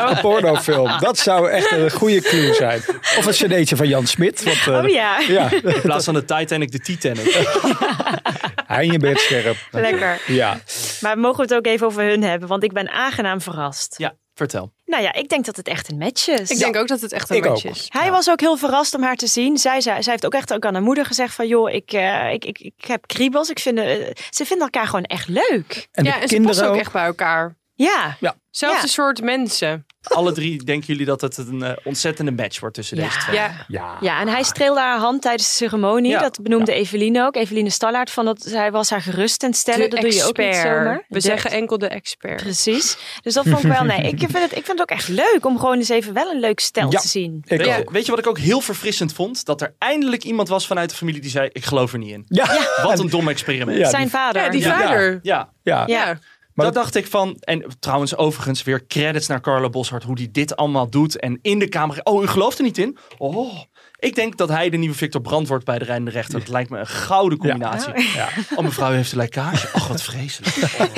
[0.09, 0.91] Een pornofilm.
[0.99, 2.81] Dat zou echt een goede clue zijn.
[3.19, 4.43] Of een cd'tje van Jan Smit.
[4.45, 5.19] Want, eh, Oh ja.
[5.29, 5.51] ja.
[5.53, 7.35] In plaats van de Titanic, de Titanic.
[8.67, 9.57] Hein, je bent scherp.
[9.71, 10.23] Lekker.
[10.27, 10.59] Ja.
[11.01, 12.49] Maar mogen we het ook even over hun hebben?
[12.49, 13.95] Want ik ben aangenaam verrast.
[13.99, 14.73] Ja, vertel.
[14.85, 16.51] Nou ja, ik denk dat het echt een match is.
[16.51, 17.75] ik denk ook dat het echt een Ik match ook.
[17.75, 17.87] is.
[17.89, 19.57] Hij was ook heel verrast om haar te zien.
[19.59, 21.47] Zij, zij, zij heeft ook echt ook aan haar moeder gezegd van...
[21.49, 23.51] joh, ik, eh, ik, ik, ik heb kriebels.
[23.51, 23.85] Ik vind, eh,
[24.31, 25.89] ze vinden elkaar gewoon echt leuk.
[25.93, 26.81] En de ja, en ze kinderen passen ook ook.
[26.81, 27.57] echt bij elkaar.
[27.77, 28.17] Ja.
[28.21, 28.35] Ja.
[28.51, 28.93] Zelfde Ja.
[28.93, 29.87] soort mensen.
[30.03, 33.35] Alle drie denken jullie dat het een eh, ontzettende match wordt tussen deze twee.
[33.37, 33.65] Ja.
[33.69, 33.97] Ja.
[34.01, 36.11] Ja, en hij streelde haar hand tijdens de ceremonie.
[36.11, 36.21] Ja.
[36.21, 37.37] Dat benoemde Eveline ook.
[37.37, 39.81] Eveline Stallaert van dat zij was haar gerust en stellen.
[39.81, 40.77] De dat doe je ook niet expert.
[40.79, 40.97] zomaar.
[41.09, 42.43] We De- zeggen enkel de expert.
[42.43, 42.97] Precies.
[43.23, 43.85] Dus dat vond ik wel.
[43.85, 46.31] Nee, ik vind, het, ik vind het ook echt leuk om gewoon eens even wel
[46.31, 46.99] een leuk stel Ja.
[46.99, 47.43] te zien.
[47.47, 47.91] Ik Weet, je, ook.
[47.91, 49.45] weet je wat ik ook heel verfrissend vond?
[49.45, 52.25] Dat er eindelijk iemand was vanuit de familie die zei: Ik geloof er niet in.
[52.29, 52.59] Ja.
[52.83, 53.79] Wat een dom experiment.
[53.79, 54.43] Ja, Zijn die- vader.
[54.43, 54.79] Ja, die Ja.
[54.81, 55.19] vader.
[55.23, 56.19] Ja, Ja.
[56.57, 57.37] Maar dat dacht ik van.
[57.41, 60.03] En trouwens, overigens weer credits naar Carlo Boshart.
[60.03, 61.19] Hoe die dit allemaal doet.
[61.19, 62.01] En in de kamer.
[62.03, 62.99] Oh, u gelooft er niet in?
[63.19, 63.59] Oh.
[63.99, 66.39] Ik denk dat hij de nieuwe Victor Brandt wordt bij de Rijdende Rechter.
[66.39, 67.93] Dat lijkt me een gouden combinatie.
[68.15, 68.29] Ja.
[68.57, 69.69] Oh, mevrouw heeft een lekkage.
[69.73, 70.55] Ach, wat vreselijk.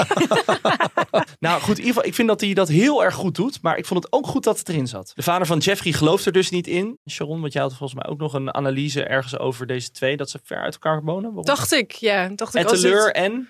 [1.10, 1.20] Oh.
[1.38, 3.62] nou goed, in ieder geval, ik vind dat hij dat heel erg goed doet.
[3.62, 5.12] Maar ik vond het ook goed dat het erin zat.
[5.14, 6.98] De vader van Jeffrey gelooft er dus niet in.
[7.10, 10.16] Sharon, want jij had volgens mij ook nog een analyse ergens over deze twee.
[10.16, 11.22] Dat ze ver uit elkaar wonen.
[11.22, 11.44] Waarom?
[11.44, 12.28] Dacht ik, ja.
[12.34, 13.48] Dacht ik, als Etteleur dit- en...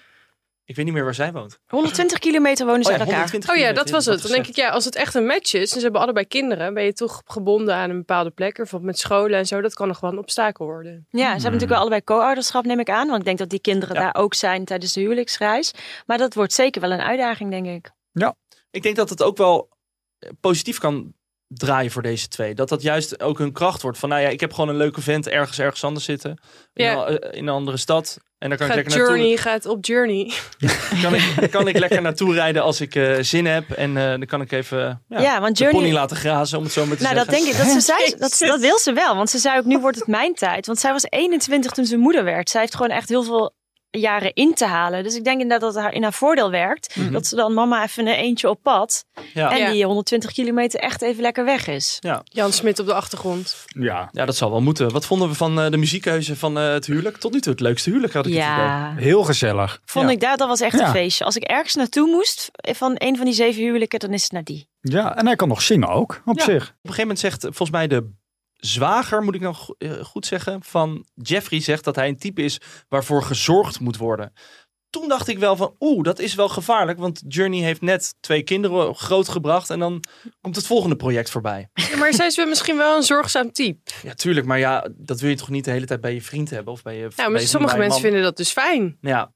[0.68, 1.58] Ik weet niet meer waar zij woont.
[1.66, 3.14] 120 kilometer wonen ze Oh ja, elkaar.
[3.30, 4.22] 120 Oh ja, dat was het.
[4.22, 6.74] Dan denk ik, ja, als het echt een match is en ze hebben allebei kinderen,
[6.74, 8.56] ben je toch gebonden aan een bepaalde plek.
[8.56, 9.60] Bijvoorbeeld met scholen en zo.
[9.60, 11.06] Dat kan nog wel een obstakel worden.
[11.10, 13.06] Ja, ze hebben natuurlijk wel allebei co-ouderschap, neem ik aan.
[13.06, 15.72] Want ik denk dat die kinderen daar ook zijn tijdens de huwelijksreis.
[16.06, 17.90] Maar dat wordt zeker wel een uitdaging, denk ik.
[18.70, 19.68] Ik denk dat het ook wel
[20.40, 21.14] positief kan
[21.46, 22.54] draaien voor deze twee.
[22.54, 23.98] Dat dat juist ook hun kracht wordt.
[23.98, 26.38] Van nou ja, ik heb gewoon een leuke vent ergens ergens anders zitten.
[26.72, 27.08] In, Ja.
[27.08, 28.18] een, eh, in een andere stad.
[28.38, 29.38] En daar kan ik Gaat lekker Journey, naartoe.
[29.50, 30.32] gaat op Journey.
[31.02, 33.70] Kan ik, kan ik lekker naartoe rijden als ik eh, zin heb.
[33.70, 36.72] En eh, dan kan ik even ja, Ja, want de pony laten grazen, om het
[36.72, 37.44] zo maar te Nou, dat zeggen.
[37.44, 37.64] denk ik.
[37.64, 39.16] Dat, ze zei, dat, dat wil ze wel.
[39.16, 40.66] Want ze zei ook, nu wordt het mijn tijd.
[40.66, 42.50] Want zij was 21 toen ze moeder werd.
[42.50, 43.54] Zij heeft gewoon echt heel veel
[43.90, 45.02] jaren in te halen.
[45.02, 46.96] Dus ik denk inderdaad dat het haar in haar voordeel werkt.
[46.96, 47.12] Mhm.
[47.12, 49.04] Dat ze dan mama even een eentje op pad.
[49.34, 49.50] Ja.
[49.50, 49.70] En Ja.
[49.70, 51.96] die 120 kilometer echt even lekker weg is.
[52.00, 52.20] Ja.
[52.24, 53.64] Jan Smit op de achtergrond.
[53.66, 54.08] Ja.
[54.12, 54.92] ja, dat zal wel moeten.
[54.92, 57.16] Wat vonden we van eh, de muziekkeuze van eh, het huwelijk?
[57.16, 58.42] Tot nu toe het leukste huwelijk had ik het.
[58.42, 59.80] Ja, Heel gezellig.
[59.84, 60.10] vond Ja.
[60.12, 60.84] ik dat, dat was echt Ja.
[60.86, 61.24] een feestje.
[61.24, 64.44] Als ik ergens naartoe moest van een van die zeven huwelijken, dan is het naar
[64.44, 64.68] die.
[64.80, 66.44] Ja, en hij kan nog zingen ook, op Ja.
[66.44, 66.62] zich.
[66.62, 68.10] Op een gegeven moment zegt eh, volgens mij de
[68.58, 72.60] zwager, moet ik nou go- goed zeggen, van Jeffrey zegt dat hij een type is
[72.88, 74.32] waarvoor gezorgd moet worden.
[74.90, 78.42] Toen dacht ik wel van, oeh, dat is wel gevaarlijk, want Journey heeft net twee
[78.42, 80.04] kinderen grootgebracht en dan
[80.40, 81.68] komt het volgende project voorbij.
[81.72, 83.90] Ja, maar zij is wel misschien wel een zorgzaam type.
[84.02, 86.50] Ja, tuurlijk, maar ja, dat wil je toch niet de hele tijd bij je vriend
[86.50, 88.98] hebben of bij je Nou, maar sommige bij mensen vinden dat dus fijn.
[89.00, 89.32] Ja,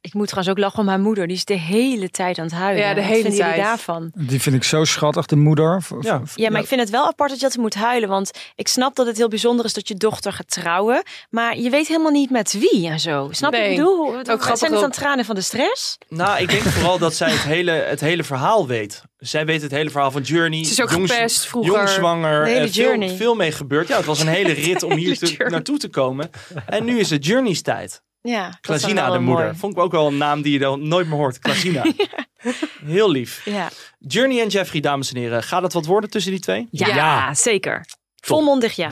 [0.00, 1.26] Ik moet trouwens ook lachen om haar moeder.
[1.26, 2.86] Die is de hele tijd aan het huilen.
[2.86, 3.56] Ja, de hele tijd.
[3.56, 4.12] daarvan?
[4.14, 5.82] Die vind ik zo schattig, de moeder.
[6.00, 6.22] Ja.
[6.34, 8.08] Ja, maar ik vind het wel apart dat je altijd moet huilen.
[8.08, 11.02] Want ik snap dat het heel bijzonder is dat je dochter gaat trouwen.
[11.30, 13.28] Maar je weet helemaal niet met wie en zo.
[13.30, 14.06] Snap je ik bedoel?
[14.16, 15.98] Ook grappig Zijn het dan tranen van de stress?
[16.08, 19.02] nou, ik denk vooral dat zij het hele, het hele verhaal weet.
[19.18, 20.64] Zij weet het hele verhaal van Journey.
[20.64, 21.72] Ze is ook Jongs- gepest vroeger.
[21.72, 22.44] Jongzwanger.
[22.44, 23.88] De hele eh, veel, mee gebeurd.
[23.88, 26.30] Ja, het was een hele rit om hier te- naartoe te komen.
[26.66, 28.02] En nu is het Journey's tijd.
[28.22, 29.44] Ja, Klazina, de moeder.
[29.44, 29.56] mooi.
[29.58, 31.38] Vond ik ook wel een naam die je dan nooit meer hoort.
[31.38, 31.84] Klazina.
[32.84, 33.44] Heel lief.
[33.44, 33.68] Ja.
[33.98, 35.42] Journey en Jeffrey, dames en heren.
[35.42, 36.68] Gaat het wat worden tussen die twee?
[36.70, 37.84] Ja, zeker.
[38.16, 38.90] Volmondig ja.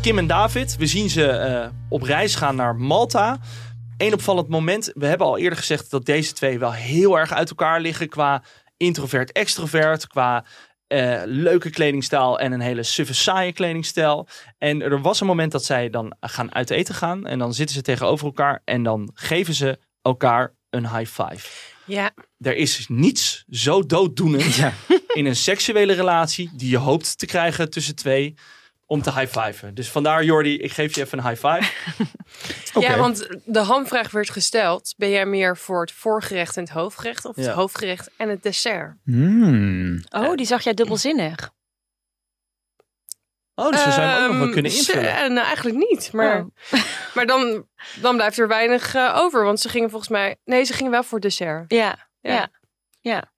[0.00, 3.38] Kim en David, we zien ze eh, op reis gaan naar Malta.
[3.96, 4.90] Eén opvallend moment.
[4.94, 8.42] We hebben al eerder gezegd dat deze twee wel heel erg uit elkaar liggen qua
[8.76, 10.44] introvert-extrovert, qua
[10.88, 14.28] eh, leuke kledingstijl en een hele suffe saaie kledingstijl.
[14.58, 17.76] En er was een moment dat zij dan gaan uit eten gaan en dan zitten
[17.76, 21.48] ze tegenover elkaar en dan geven ze elkaar een high five.
[21.84, 22.10] Ja.
[22.38, 24.72] Er is niets zo dooddoenend Ja.
[25.18, 28.34] in een seksuele relatie die je hoopt te krijgen tussen twee
[28.90, 29.74] om te high-fiven.
[29.74, 31.72] Dus vandaar Jordi, ik geef je even een high five.
[32.74, 32.86] Oké.
[32.86, 34.94] ja, want de hamvraag werd gesteld.
[34.96, 37.24] Ben jij meer voor het voorgerecht en het hoofdgerecht?
[37.24, 38.96] Of het hoofdgerecht en het dessert?
[39.04, 40.02] Hmm.
[40.10, 41.50] Oh, die zag jij dubbelzinnig.
[43.54, 45.16] Oh, dus we zijn ook nog wel Ehm, kunnen ze- invullen.
[45.16, 46.12] eh, nou, eigenlijk niet.
[46.12, 46.46] Maar,
[47.14, 47.66] maar dan,
[48.00, 49.44] dan blijft er weinig eh, over.
[49.44, 50.36] Want ze gingen volgens mij...
[50.44, 51.72] Nee, ze gingen wel voor dessert.
[51.72, 52.32] Ja, Ja.
[52.32, 52.48] ja,
[53.00, 53.32] ja.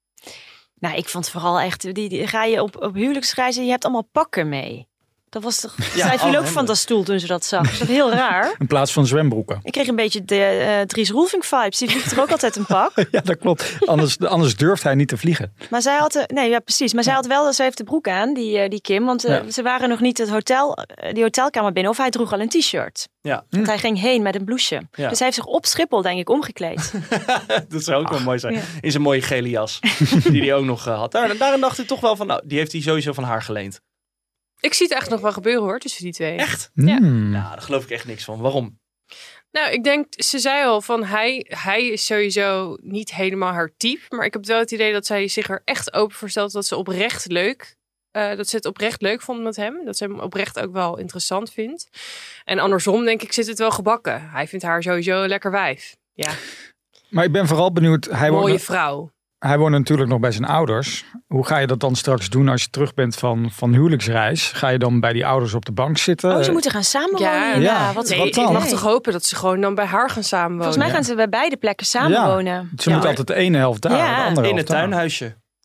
[0.74, 4.08] Nou, ik vond vooral echt, die, die ga je op, op huwelijksreizen, je hebt allemaal
[4.12, 4.88] pakken mee.
[5.30, 6.66] Dat was toch, Ja, zij viel oh, ook van hem.
[6.66, 7.70] de stoel toen ze dat zag.
[7.78, 8.54] Dat is heel raar?
[8.58, 9.58] In plaats van zwembroeken.
[9.62, 11.78] Ik kreeg een beetje de eh, Dries Roelvink vibes.
[11.78, 12.92] Die vliegt er ook altijd een pak.
[13.10, 13.76] Ja, dat klopt.
[13.86, 15.52] Anders, anders durft hij niet te vliegen.
[15.70, 16.92] Maar zij had, de- nee, ja, precies.
[16.92, 19.04] Maar zij had wel, ze heeft de broek aan, die, eh, die Kim.
[19.04, 19.50] Want eh, Ja.
[19.50, 21.92] ze waren nog niet het hotel, eh, die hotelkamer binnen.
[21.92, 23.08] Of hij droeg al een t-shirt.
[23.20, 24.80] Ja, Want hij ging heen met een blouseje.
[24.92, 25.08] Ja.
[25.08, 26.92] Dus hij heeft zich op Schiphol, denk ik, omgekleed.
[27.68, 28.54] dat zou ook wel mooi zijn.
[28.54, 28.60] ja.
[28.80, 29.80] In zijn mooie gele jas.
[30.30, 31.12] die hij ook nog eh, had.
[31.12, 33.80] Daar, daarin dacht ik toch wel van, nou, die heeft hij sowieso van haar geleend.
[34.60, 36.36] Ik zie het echt nog wel gebeuren hoor, tussen die twee.
[36.36, 36.70] Echt?
[36.74, 36.96] Ja.
[36.96, 37.30] Hmm.
[37.30, 38.40] Nou, daar geloof ik echt niks van.
[38.40, 38.78] Waarom?
[39.50, 44.16] Nou, ik denk, ze zei al van hij, hij is sowieso niet helemaal haar type.
[44.16, 46.66] Maar ik heb wel het idee dat zij zich er echt open voor stelt dat
[46.66, 47.76] ze oprecht leuk,
[48.10, 49.84] eh, dat ze het oprecht leuk vond met hem.
[49.84, 51.88] Dat ze hem oprecht ook wel interessant vindt.
[52.44, 54.30] En andersom denk ik zit het wel gebakken.
[54.30, 55.96] Hij vindt haar sowieso een lekker wijf.
[56.12, 56.32] Ja,
[57.08, 58.04] Maar ik ben vooral benieuwd.
[58.04, 59.12] Hij mooie woont, vrouw.
[59.40, 61.04] Hij woont natuurlijk nog bij zijn ouders.
[61.26, 64.52] Hoe ga je dat dan straks doen als je terug bent van, van huwelijksreis?
[64.52, 66.36] Ga je dan bij die ouders op de bank zitten?
[66.36, 67.28] Oh, ze moeten gaan samenwonen.
[67.32, 67.54] Ja.
[67.54, 67.92] Ja, Ja.
[67.92, 70.62] wat Nee, wat ik mag toch hopen dat ze gewoon dan bij haar gaan samenwonen.
[70.64, 72.70] Volgens mij gaan ze bij beide plekken samenwonen.
[72.78, 74.16] Ze moet altijd de ene helft daar, Ja.
[74.22, 74.88] de andere In het daar.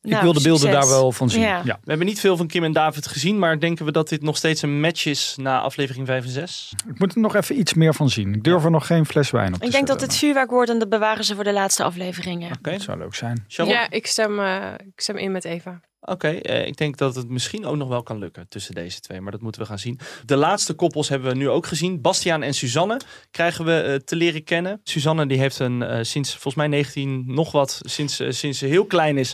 [0.06, 0.80] Ik Nou, wil de beelden succes.
[0.80, 1.40] daar wel van zien.
[1.40, 1.62] Ja.
[1.64, 1.78] Ja.
[1.82, 4.36] We hebben niet veel van Kim en David gezien, maar denken we dat dit nog
[4.36, 6.72] steeds een match is na aflevering 5 en 6?
[6.88, 8.34] Ik moet er nog even iets meer van zien.
[8.34, 10.70] Ik durf er nog geen fles wijn op te Ik denk dat het vuurwerk wordt
[10.70, 12.52] en dat bewaren ze voor de laatste afleveringen.
[12.52, 12.70] Oké.
[12.70, 13.44] Dat zou leuk zijn.
[13.48, 13.72] Sharon?
[13.72, 15.80] Ja, ik stem, eh, ik stem in met Eva.
[16.00, 19.20] Oké, eh, ik denk dat het misschien ook nog wel kan lukken tussen deze twee,
[19.20, 20.00] maar dat moeten we gaan zien.
[20.24, 22.00] De laatste koppels hebben we nu ook gezien.
[22.00, 24.80] Bastiaan en Suzanne krijgen we eh, te leren kennen.
[24.82, 29.18] Suzanne die heeft een sinds volgens mij 19 nog wat, sinds, sinds ze heel klein
[29.18, 29.32] is,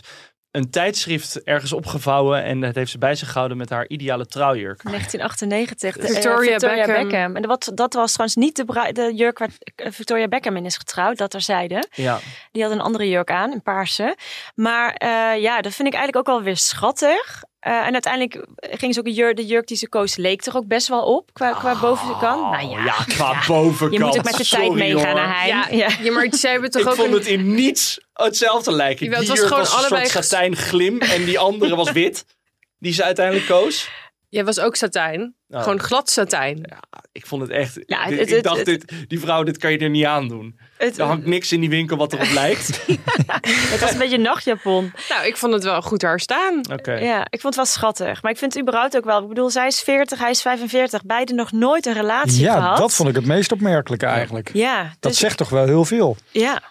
[0.53, 4.83] een tijdschrift ergens opgevouwen en dat heeft ze bij zich gehouden met haar ideale trouwjurk.
[4.83, 5.93] 1998.
[5.95, 7.35] de, eh, Victoria Beckham.
[7.35, 10.77] En dat, dat was trouwens niet de, de jurk waar eh, Victoria Beckham in is
[10.77, 11.17] getrouwd.
[11.17, 11.87] Dat er zeiden.
[11.91, 12.19] Ja,
[12.51, 14.17] Die had een andere jurk aan, een paarse.
[14.55, 17.43] Maar eh, ja, dat vind ik eigenlijk ook wel weer schattig.
[17.59, 20.55] Eh, en uiteindelijk ging ze ook een jurk, de jurk die ze koos, leek er
[20.55, 22.41] ook best wel op qua, qua bovenkant.
[22.51, 23.93] Nou ja, Oh, ja, qua bovenkant.
[23.93, 25.13] je moet ook met de tijd meegaan hoor.
[25.15, 25.77] naar Ja, Hein.
[25.77, 25.89] Ja.
[26.01, 27.13] ja, maar zij hebben toch Ik ook vond een...
[27.13, 29.05] het in niets hetzelfde lijken.
[29.05, 32.25] Jawel, het die was gewoon was een soort satijn glim en die andere was wit.
[32.79, 33.89] Die ze uiteindelijk koos.
[34.29, 35.35] Jij was ook satijn.
[35.49, 35.61] Oh.
[35.61, 36.77] Gewoon glad satijn.
[37.11, 37.79] Ik vond het echt...
[37.85, 40.05] Ja, dit- het- ik het- dacht, het- dit, die vrouw, dit kan je er niet
[40.05, 40.59] aan doen.
[40.77, 42.85] Het, Er hangt niks in die winkel wat erop lijkt.
[43.71, 44.93] het was een beetje een nachtjapon.
[45.09, 46.61] Nou, ik vond het wel goed haar staan.
[46.71, 46.93] Oké.
[46.93, 48.21] Ja, ik vond het wel schattig.
[48.21, 49.21] Maar ik vind het überhaupt ook wel.
[49.21, 51.03] Ik bedoel, zij is 40, hij is 45.
[51.05, 52.77] Beiden nog nooit een relatie Ja, gehad.
[52.77, 54.49] dat vond ik het meest opmerkelijke eigenlijk.
[54.53, 56.17] Ja, Dat dus- zegt toch wel heel veel.
[56.31, 56.61] Ja,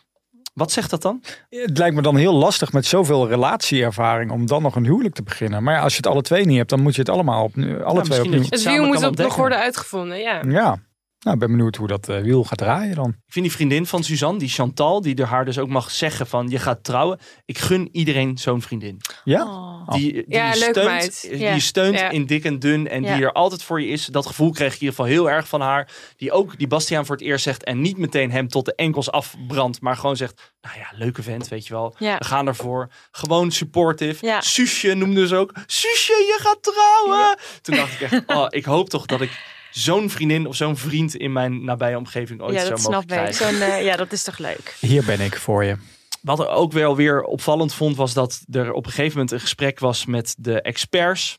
[0.53, 1.23] Wat zegt dat dan?
[1.51, 5.23] Het lijkt me dan heel lastig met zoveel relatieervaring om dan nog een huwelijk te
[5.23, 5.63] beginnen.
[5.63, 7.57] Maar ja, als je het alle twee niet hebt, dan moet je het allemaal op,
[7.57, 8.43] alle twee misschien opnieuw.
[8.49, 10.43] Het wiel kan moet op nog worden uitgevonden, ja.
[10.49, 10.79] Ja,
[11.23, 13.09] nou, ik ben benieuwd hoe dat eh, wiel gaat draaien dan.
[13.09, 16.27] Ik vind die vriendin van Suzanne, die Chantal, die er haar dus ook mag zeggen
[16.27, 17.19] van je gaat trouwen.
[17.45, 19.01] Ik gun iedereen zo'n vriendin.
[19.25, 19.45] Ja?
[19.45, 19.89] Oh.
[19.91, 21.21] Die, die Ja, je leuk steunt, meid.
[21.31, 21.55] Die Ja.
[21.55, 22.11] je steunt Ja.
[22.11, 23.15] in dik en dun en Ja.
[23.15, 24.07] die er altijd voor je is.
[24.07, 25.91] Dat gevoel kreeg ik in ieder geval heel erg van haar.
[26.17, 29.11] Die ook die Bastiaan voor het eerst zegt en niet meteen hem tot de enkels
[29.11, 29.81] afbrandt.
[29.81, 31.95] Maar gewoon zegt, nou ja, leuke vent, weet je wel.
[31.99, 32.19] Ja.
[32.19, 32.89] We gaan ervoor.
[33.11, 34.27] Gewoon supportive.
[34.27, 34.41] Ja.
[34.41, 35.53] Suusje noemde ze ook.
[35.67, 37.39] Suusje, je gaat trouwen.
[37.63, 39.31] Toen dacht ik echt, oh, ik hoop toch dat ik
[39.73, 43.03] zo'n vriendin of zo'n vriend in mijn nabije omgeving ooit ja zou dat mogen snap
[43.03, 43.09] ik.
[43.35, 43.59] krijgen.
[43.59, 44.77] Zo'n, eh, ja, dat is toch leuk.
[44.81, 45.77] Hier ben ik voor je.
[46.23, 49.41] Wat er ook wel weer opvallend vond, was dat er op een gegeven moment een
[49.41, 51.39] gesprek was met de experts.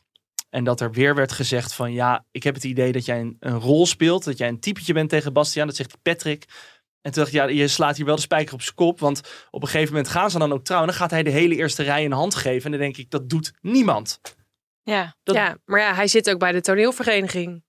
[0.50, 3.38] En dat er weer werd gezegd van ja, ik heb het idee dat jij een,
[3.40, 4.24] een rol speelt.
[4.24, 5.68] Dat jij een typetje bent tegen Bastiaan.
[5.68, 6.46] Dat zegt Patrick.
[7.02, 9.00] En toen dacht ik, ja, je slaat hier wel de spijker op zijn kop.
[9.00, 9.22] Want
[9.52, 10.90] op een gegeven moment gaan ze dan ook trouwen.
[10.90, 12.66] Dan gaat hij de hele eerste rij een hand geven.
[12.66, 14.20] En dan denk ik, dat doet niemand.
[14.84, 15.16] Ja.
[15.24, 17.63] Dat- Ja, maar ja, hij zit ook bij de toneelvereniging.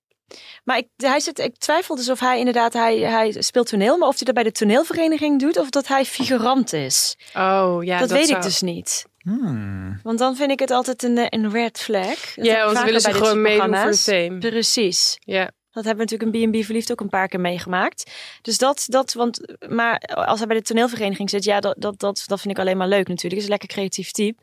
[0.64, 4.08] Maar ik, hij zit, ik twijfel dus of hij inderdaad, hij, hij speelt toneel, maar
[4.08, 7.16] of hij dat bij de toneelvereniging doet of dat hij figurant is.
[7.34, 7.98] Oh, ja.
[7.98, 9.06] dat, weet zou- ik dus niet.
[9.18, 10.00] Hmm.
[10.02, 12.34] Want dan vind ik het altijd een, eh, een red flag.
[12.34, 14.38] Dat Ja, want willen ze gewoon meedoen voor fame.
[14.38, 15.16] Precies.
[15.20, 15.50] Ja.
[15.70, 18.10] Dat hebben we natuurlijk een B&B Verliefd ook een paar keer meegemaakt.
[18.42, 22.24] Dus dat, dat want, maar als hij bij de toneelvereniging zit, ja, dat, dat, dat,
[22.26, 23.36] dat vind ik alleen maar leuk natuurlijk.
[23.36, 24.42] Is een lekker creatief type.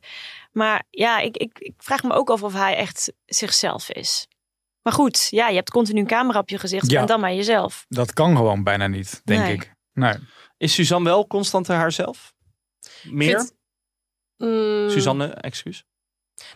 [0.51, 4.27] Maar ja, ik, ik, ik vraag me ook af of hij echt zichzelf is.
[4.82, 6.91] Maar goed, ja, je hebt continu een camera op je gezicht.
[6.91, 6.99] Ja.
[7.01, 7.86] En dan maar jezelf.
[7.89, 9.53] Dat kan gewoon bijna niet, denk Nee.
[9.53, 9.73] ik.
[9.93, 10.13] Nee.
[10.57, 12.34] Is Suzanne wel constant haarzelf?
[13.03, 13.38] Meer?
[13.39, 13.59] Vind-
[14.38, 15.84] Mm, Suzanne, excuus.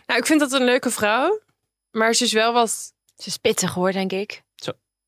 [0.06, 1.40] Nou, ik vind dat een leuke vrouw.
[1.90, 4.42] Maar ze is wel wat Ze is pittig hoor, denk ik.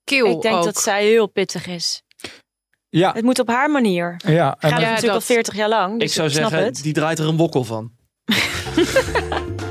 [0.04, 0.64] kil ik denk ook.
[0.64, 2.02] dat zij heel pittig is.
[2.88, 4.16] Ja, Het moet op haar manier.
[4.26, 4.56] ja.
[4.58, 5.24] En Gaat Ja, natuurlijk al dat.
[5.24, 5.98] 40 jaar lang.
[6.00, 6.82] Dus ik zou snap zeggen, het.
[6.82, 7.92] die draait er een wokkel van.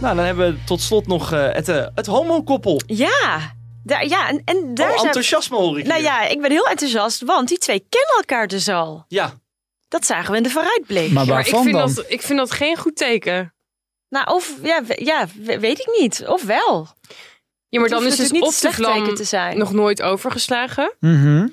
[0.00, 2.80] nou, dan hebben we tot slot nog eh, het, eh, het homokoppel.
[2.86, 5.06] Ja, daar, ja en, en daar Oh, zijn...
[5.06, 6.08] enthousiasme hoor ik Nou hier.
[6.08, 9.04] ja, ik ben heel enthousiast, want die twee kennen elkaar dus al.
[9.08, 9.32] Ja,
[9.88, 11.10] Dat zagen we in de vooruitblik.
[11.10, 11.94] Maar ik waarvan vind, dan?
[11.94, 13.54] dat, ik vind dat geen goed teken.
[14.08, 16.24] Nou, of ja, we- ja, we- weet ik niet.
[16.26, 16.88] Of wel.
[17.68, 19.58] Ja, maar Het dan is dus natuurlijk niet of slecht teken te zijn.
[19.58, 20.94] nog nooit overgeslagen.
[21.00, 21.48] Mhm.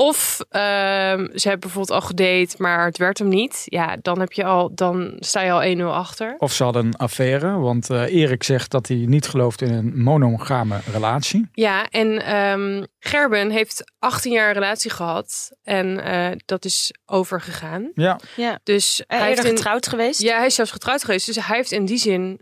[0.00, 3.62] Of ehm, ze hebben bijvoorbeeld al gedate, maar het werd hem niet.
[3.64, 6.34] Ja, dan, heb je al, dan sta je al 1-0 achter.
[6.38, 10.02] Of ze hadden een affaire, want eh, Erik zegt dat hij niet gelooft in een
[10.02, 11.48] monogame relatie.
[11.52, 15.50] Ja, en ehm, Gerben heeft 18 jaar een relatie gehad.
[15.62, 17.90] En eh, dat is overgegaan.
[17.94, 18.58] Ja, Ja.
[18.62, 20.20] Dus Hij in, getrouwd geweest.
[20.20, 21.26] Ja, hij is zelfs getrouwd geweest.
[21.26, 22.40] Dus hij heeft in die zin,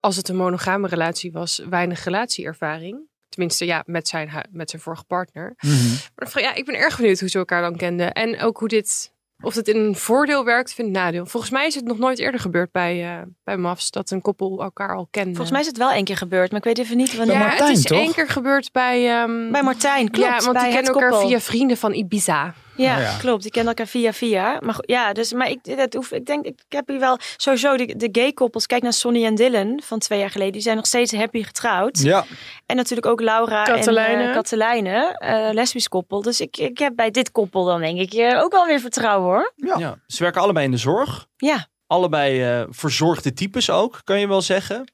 [0.00, 3.07] als het een monogame relatie was, weinig relatieervaring.
[3.38, 5.54] Tenminste, ja, met zijn, met zijn vorige partner.
[5.60, 5.88] Mhm.
[6.14, 8.12] Maar dan ja, ik ben erg benieuwd hoe ze elkaar dan kenden.
[8.12, 11.26] En ook hoe dit, of het in een voordeel werkt of in een nadeel.
[11.26, 14.62] Volgens mij is het nog nooit eerder gebeurd bij, eh bij MAFS dat een koppel
[14.62, 15.28] elkaar al kende.
[15.30, 17.34] Volgens mij is het wel één keer gebeurd, maar ik weet even niet wanneer.
[17.36, 17.98] ja, Martijn, het is toch?
[17.98, 19.20] één keer gebeurd bij...
[19.20, 20.28] ehm, Bij Martijn, klopt.
[20.28, 21.28] ja, want bij die kennen elkaar koppel.
[21.28, 22.54] via vrienden van Ibiza.
[22.82, 23.16] Ja, ja.
[23.18, 23.42] klopt.
[23.42, 24.58] Die kennen elkaar via via.
[24.60, 27.76] Maar goed, ja, dus, maar ik, dat hoef, ik denk, ik heb hier wel sowieso
[27.76, 28.66] de, de gay koppels.
[28.66, 30.52] Kijk naar Sonny en Dylan van twee jaar geleden.
[30.52, 31.98] Die zijn nog steeds happy getrouwd.
[31.98, 32.24] ja.
[32.66, 34.22] En natuurlijk ook Laura Katelijne.
[34.22, 36.22] en uh, Katelijne, eh, lesbisch koppel.
[36.22, 39.28] Dus ik, ik heb bij dit koppel dan denk ik eh, ook wel weer vertrouwen
[39.28, 39.52] hoor.
[39.78, 39.98] ja.
[40.06, 41.26] Ze werken allebei in de zorg.
[41.36, 44.92] Ja, Allebei eh, verzorgde types ook, kan je wel zeggen.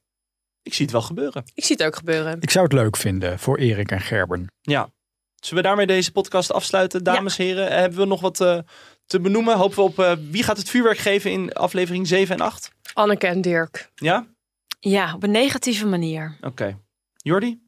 [0.63, 1.45] Ik zie het wel gebeuren.
[1.55, 2.41] Ik zie het ook gebeuren.
[2.41, 4.47] Ik zou het leuk vinden voor Erik en Gerben.
[4.61, 4.89] Ja.
[5.45, 7.73] Zullen we daarmee deze podcast afsluiten, dames en heren?
[7.73, 8.59] Hebben we nog wat eh,
[9.07, 9.57] te benoemen?
[9.57, 12.71] Hopen we op eh, wie gaat het vuurwerk geven in aflevering 7 en 8?
[12.95, 13.91] Anneke en Dirk.
[13.95, 14.27] Ja?
[14.81, 16.37] ja, op een negatieve manier.
[16.41, 16.79] Oké.
[17.17, 17.63] Jordi?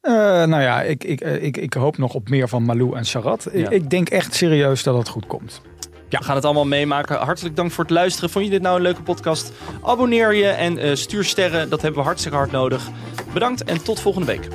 [0.00, 0.12] Eh,
[0.44, 3.46] nou ja, ik, ik, eh, ik, ik hoop nog op meer van Malou en Sarat.
[3.52, 3.70] Ik- Ja.
[3.70, 5.60] Ik denk echt serieus dat het goed komt.
[6.08, 6.18] Ja.
[6.18, 7.16] We gaan het allemaal meemaken.
[7.16, 8.30] Hartelijk dank voor het luisteren.
[8.30, 9.52] Vond je dit nou een leuke podcast?
[9.82, 11.68] Abonneer je en eh, stuur sterren.
[11.70, 12.88] Dat hebben we hartstikke hard nodig.
[13.32, 14.48] Bedankt en tot volgende week.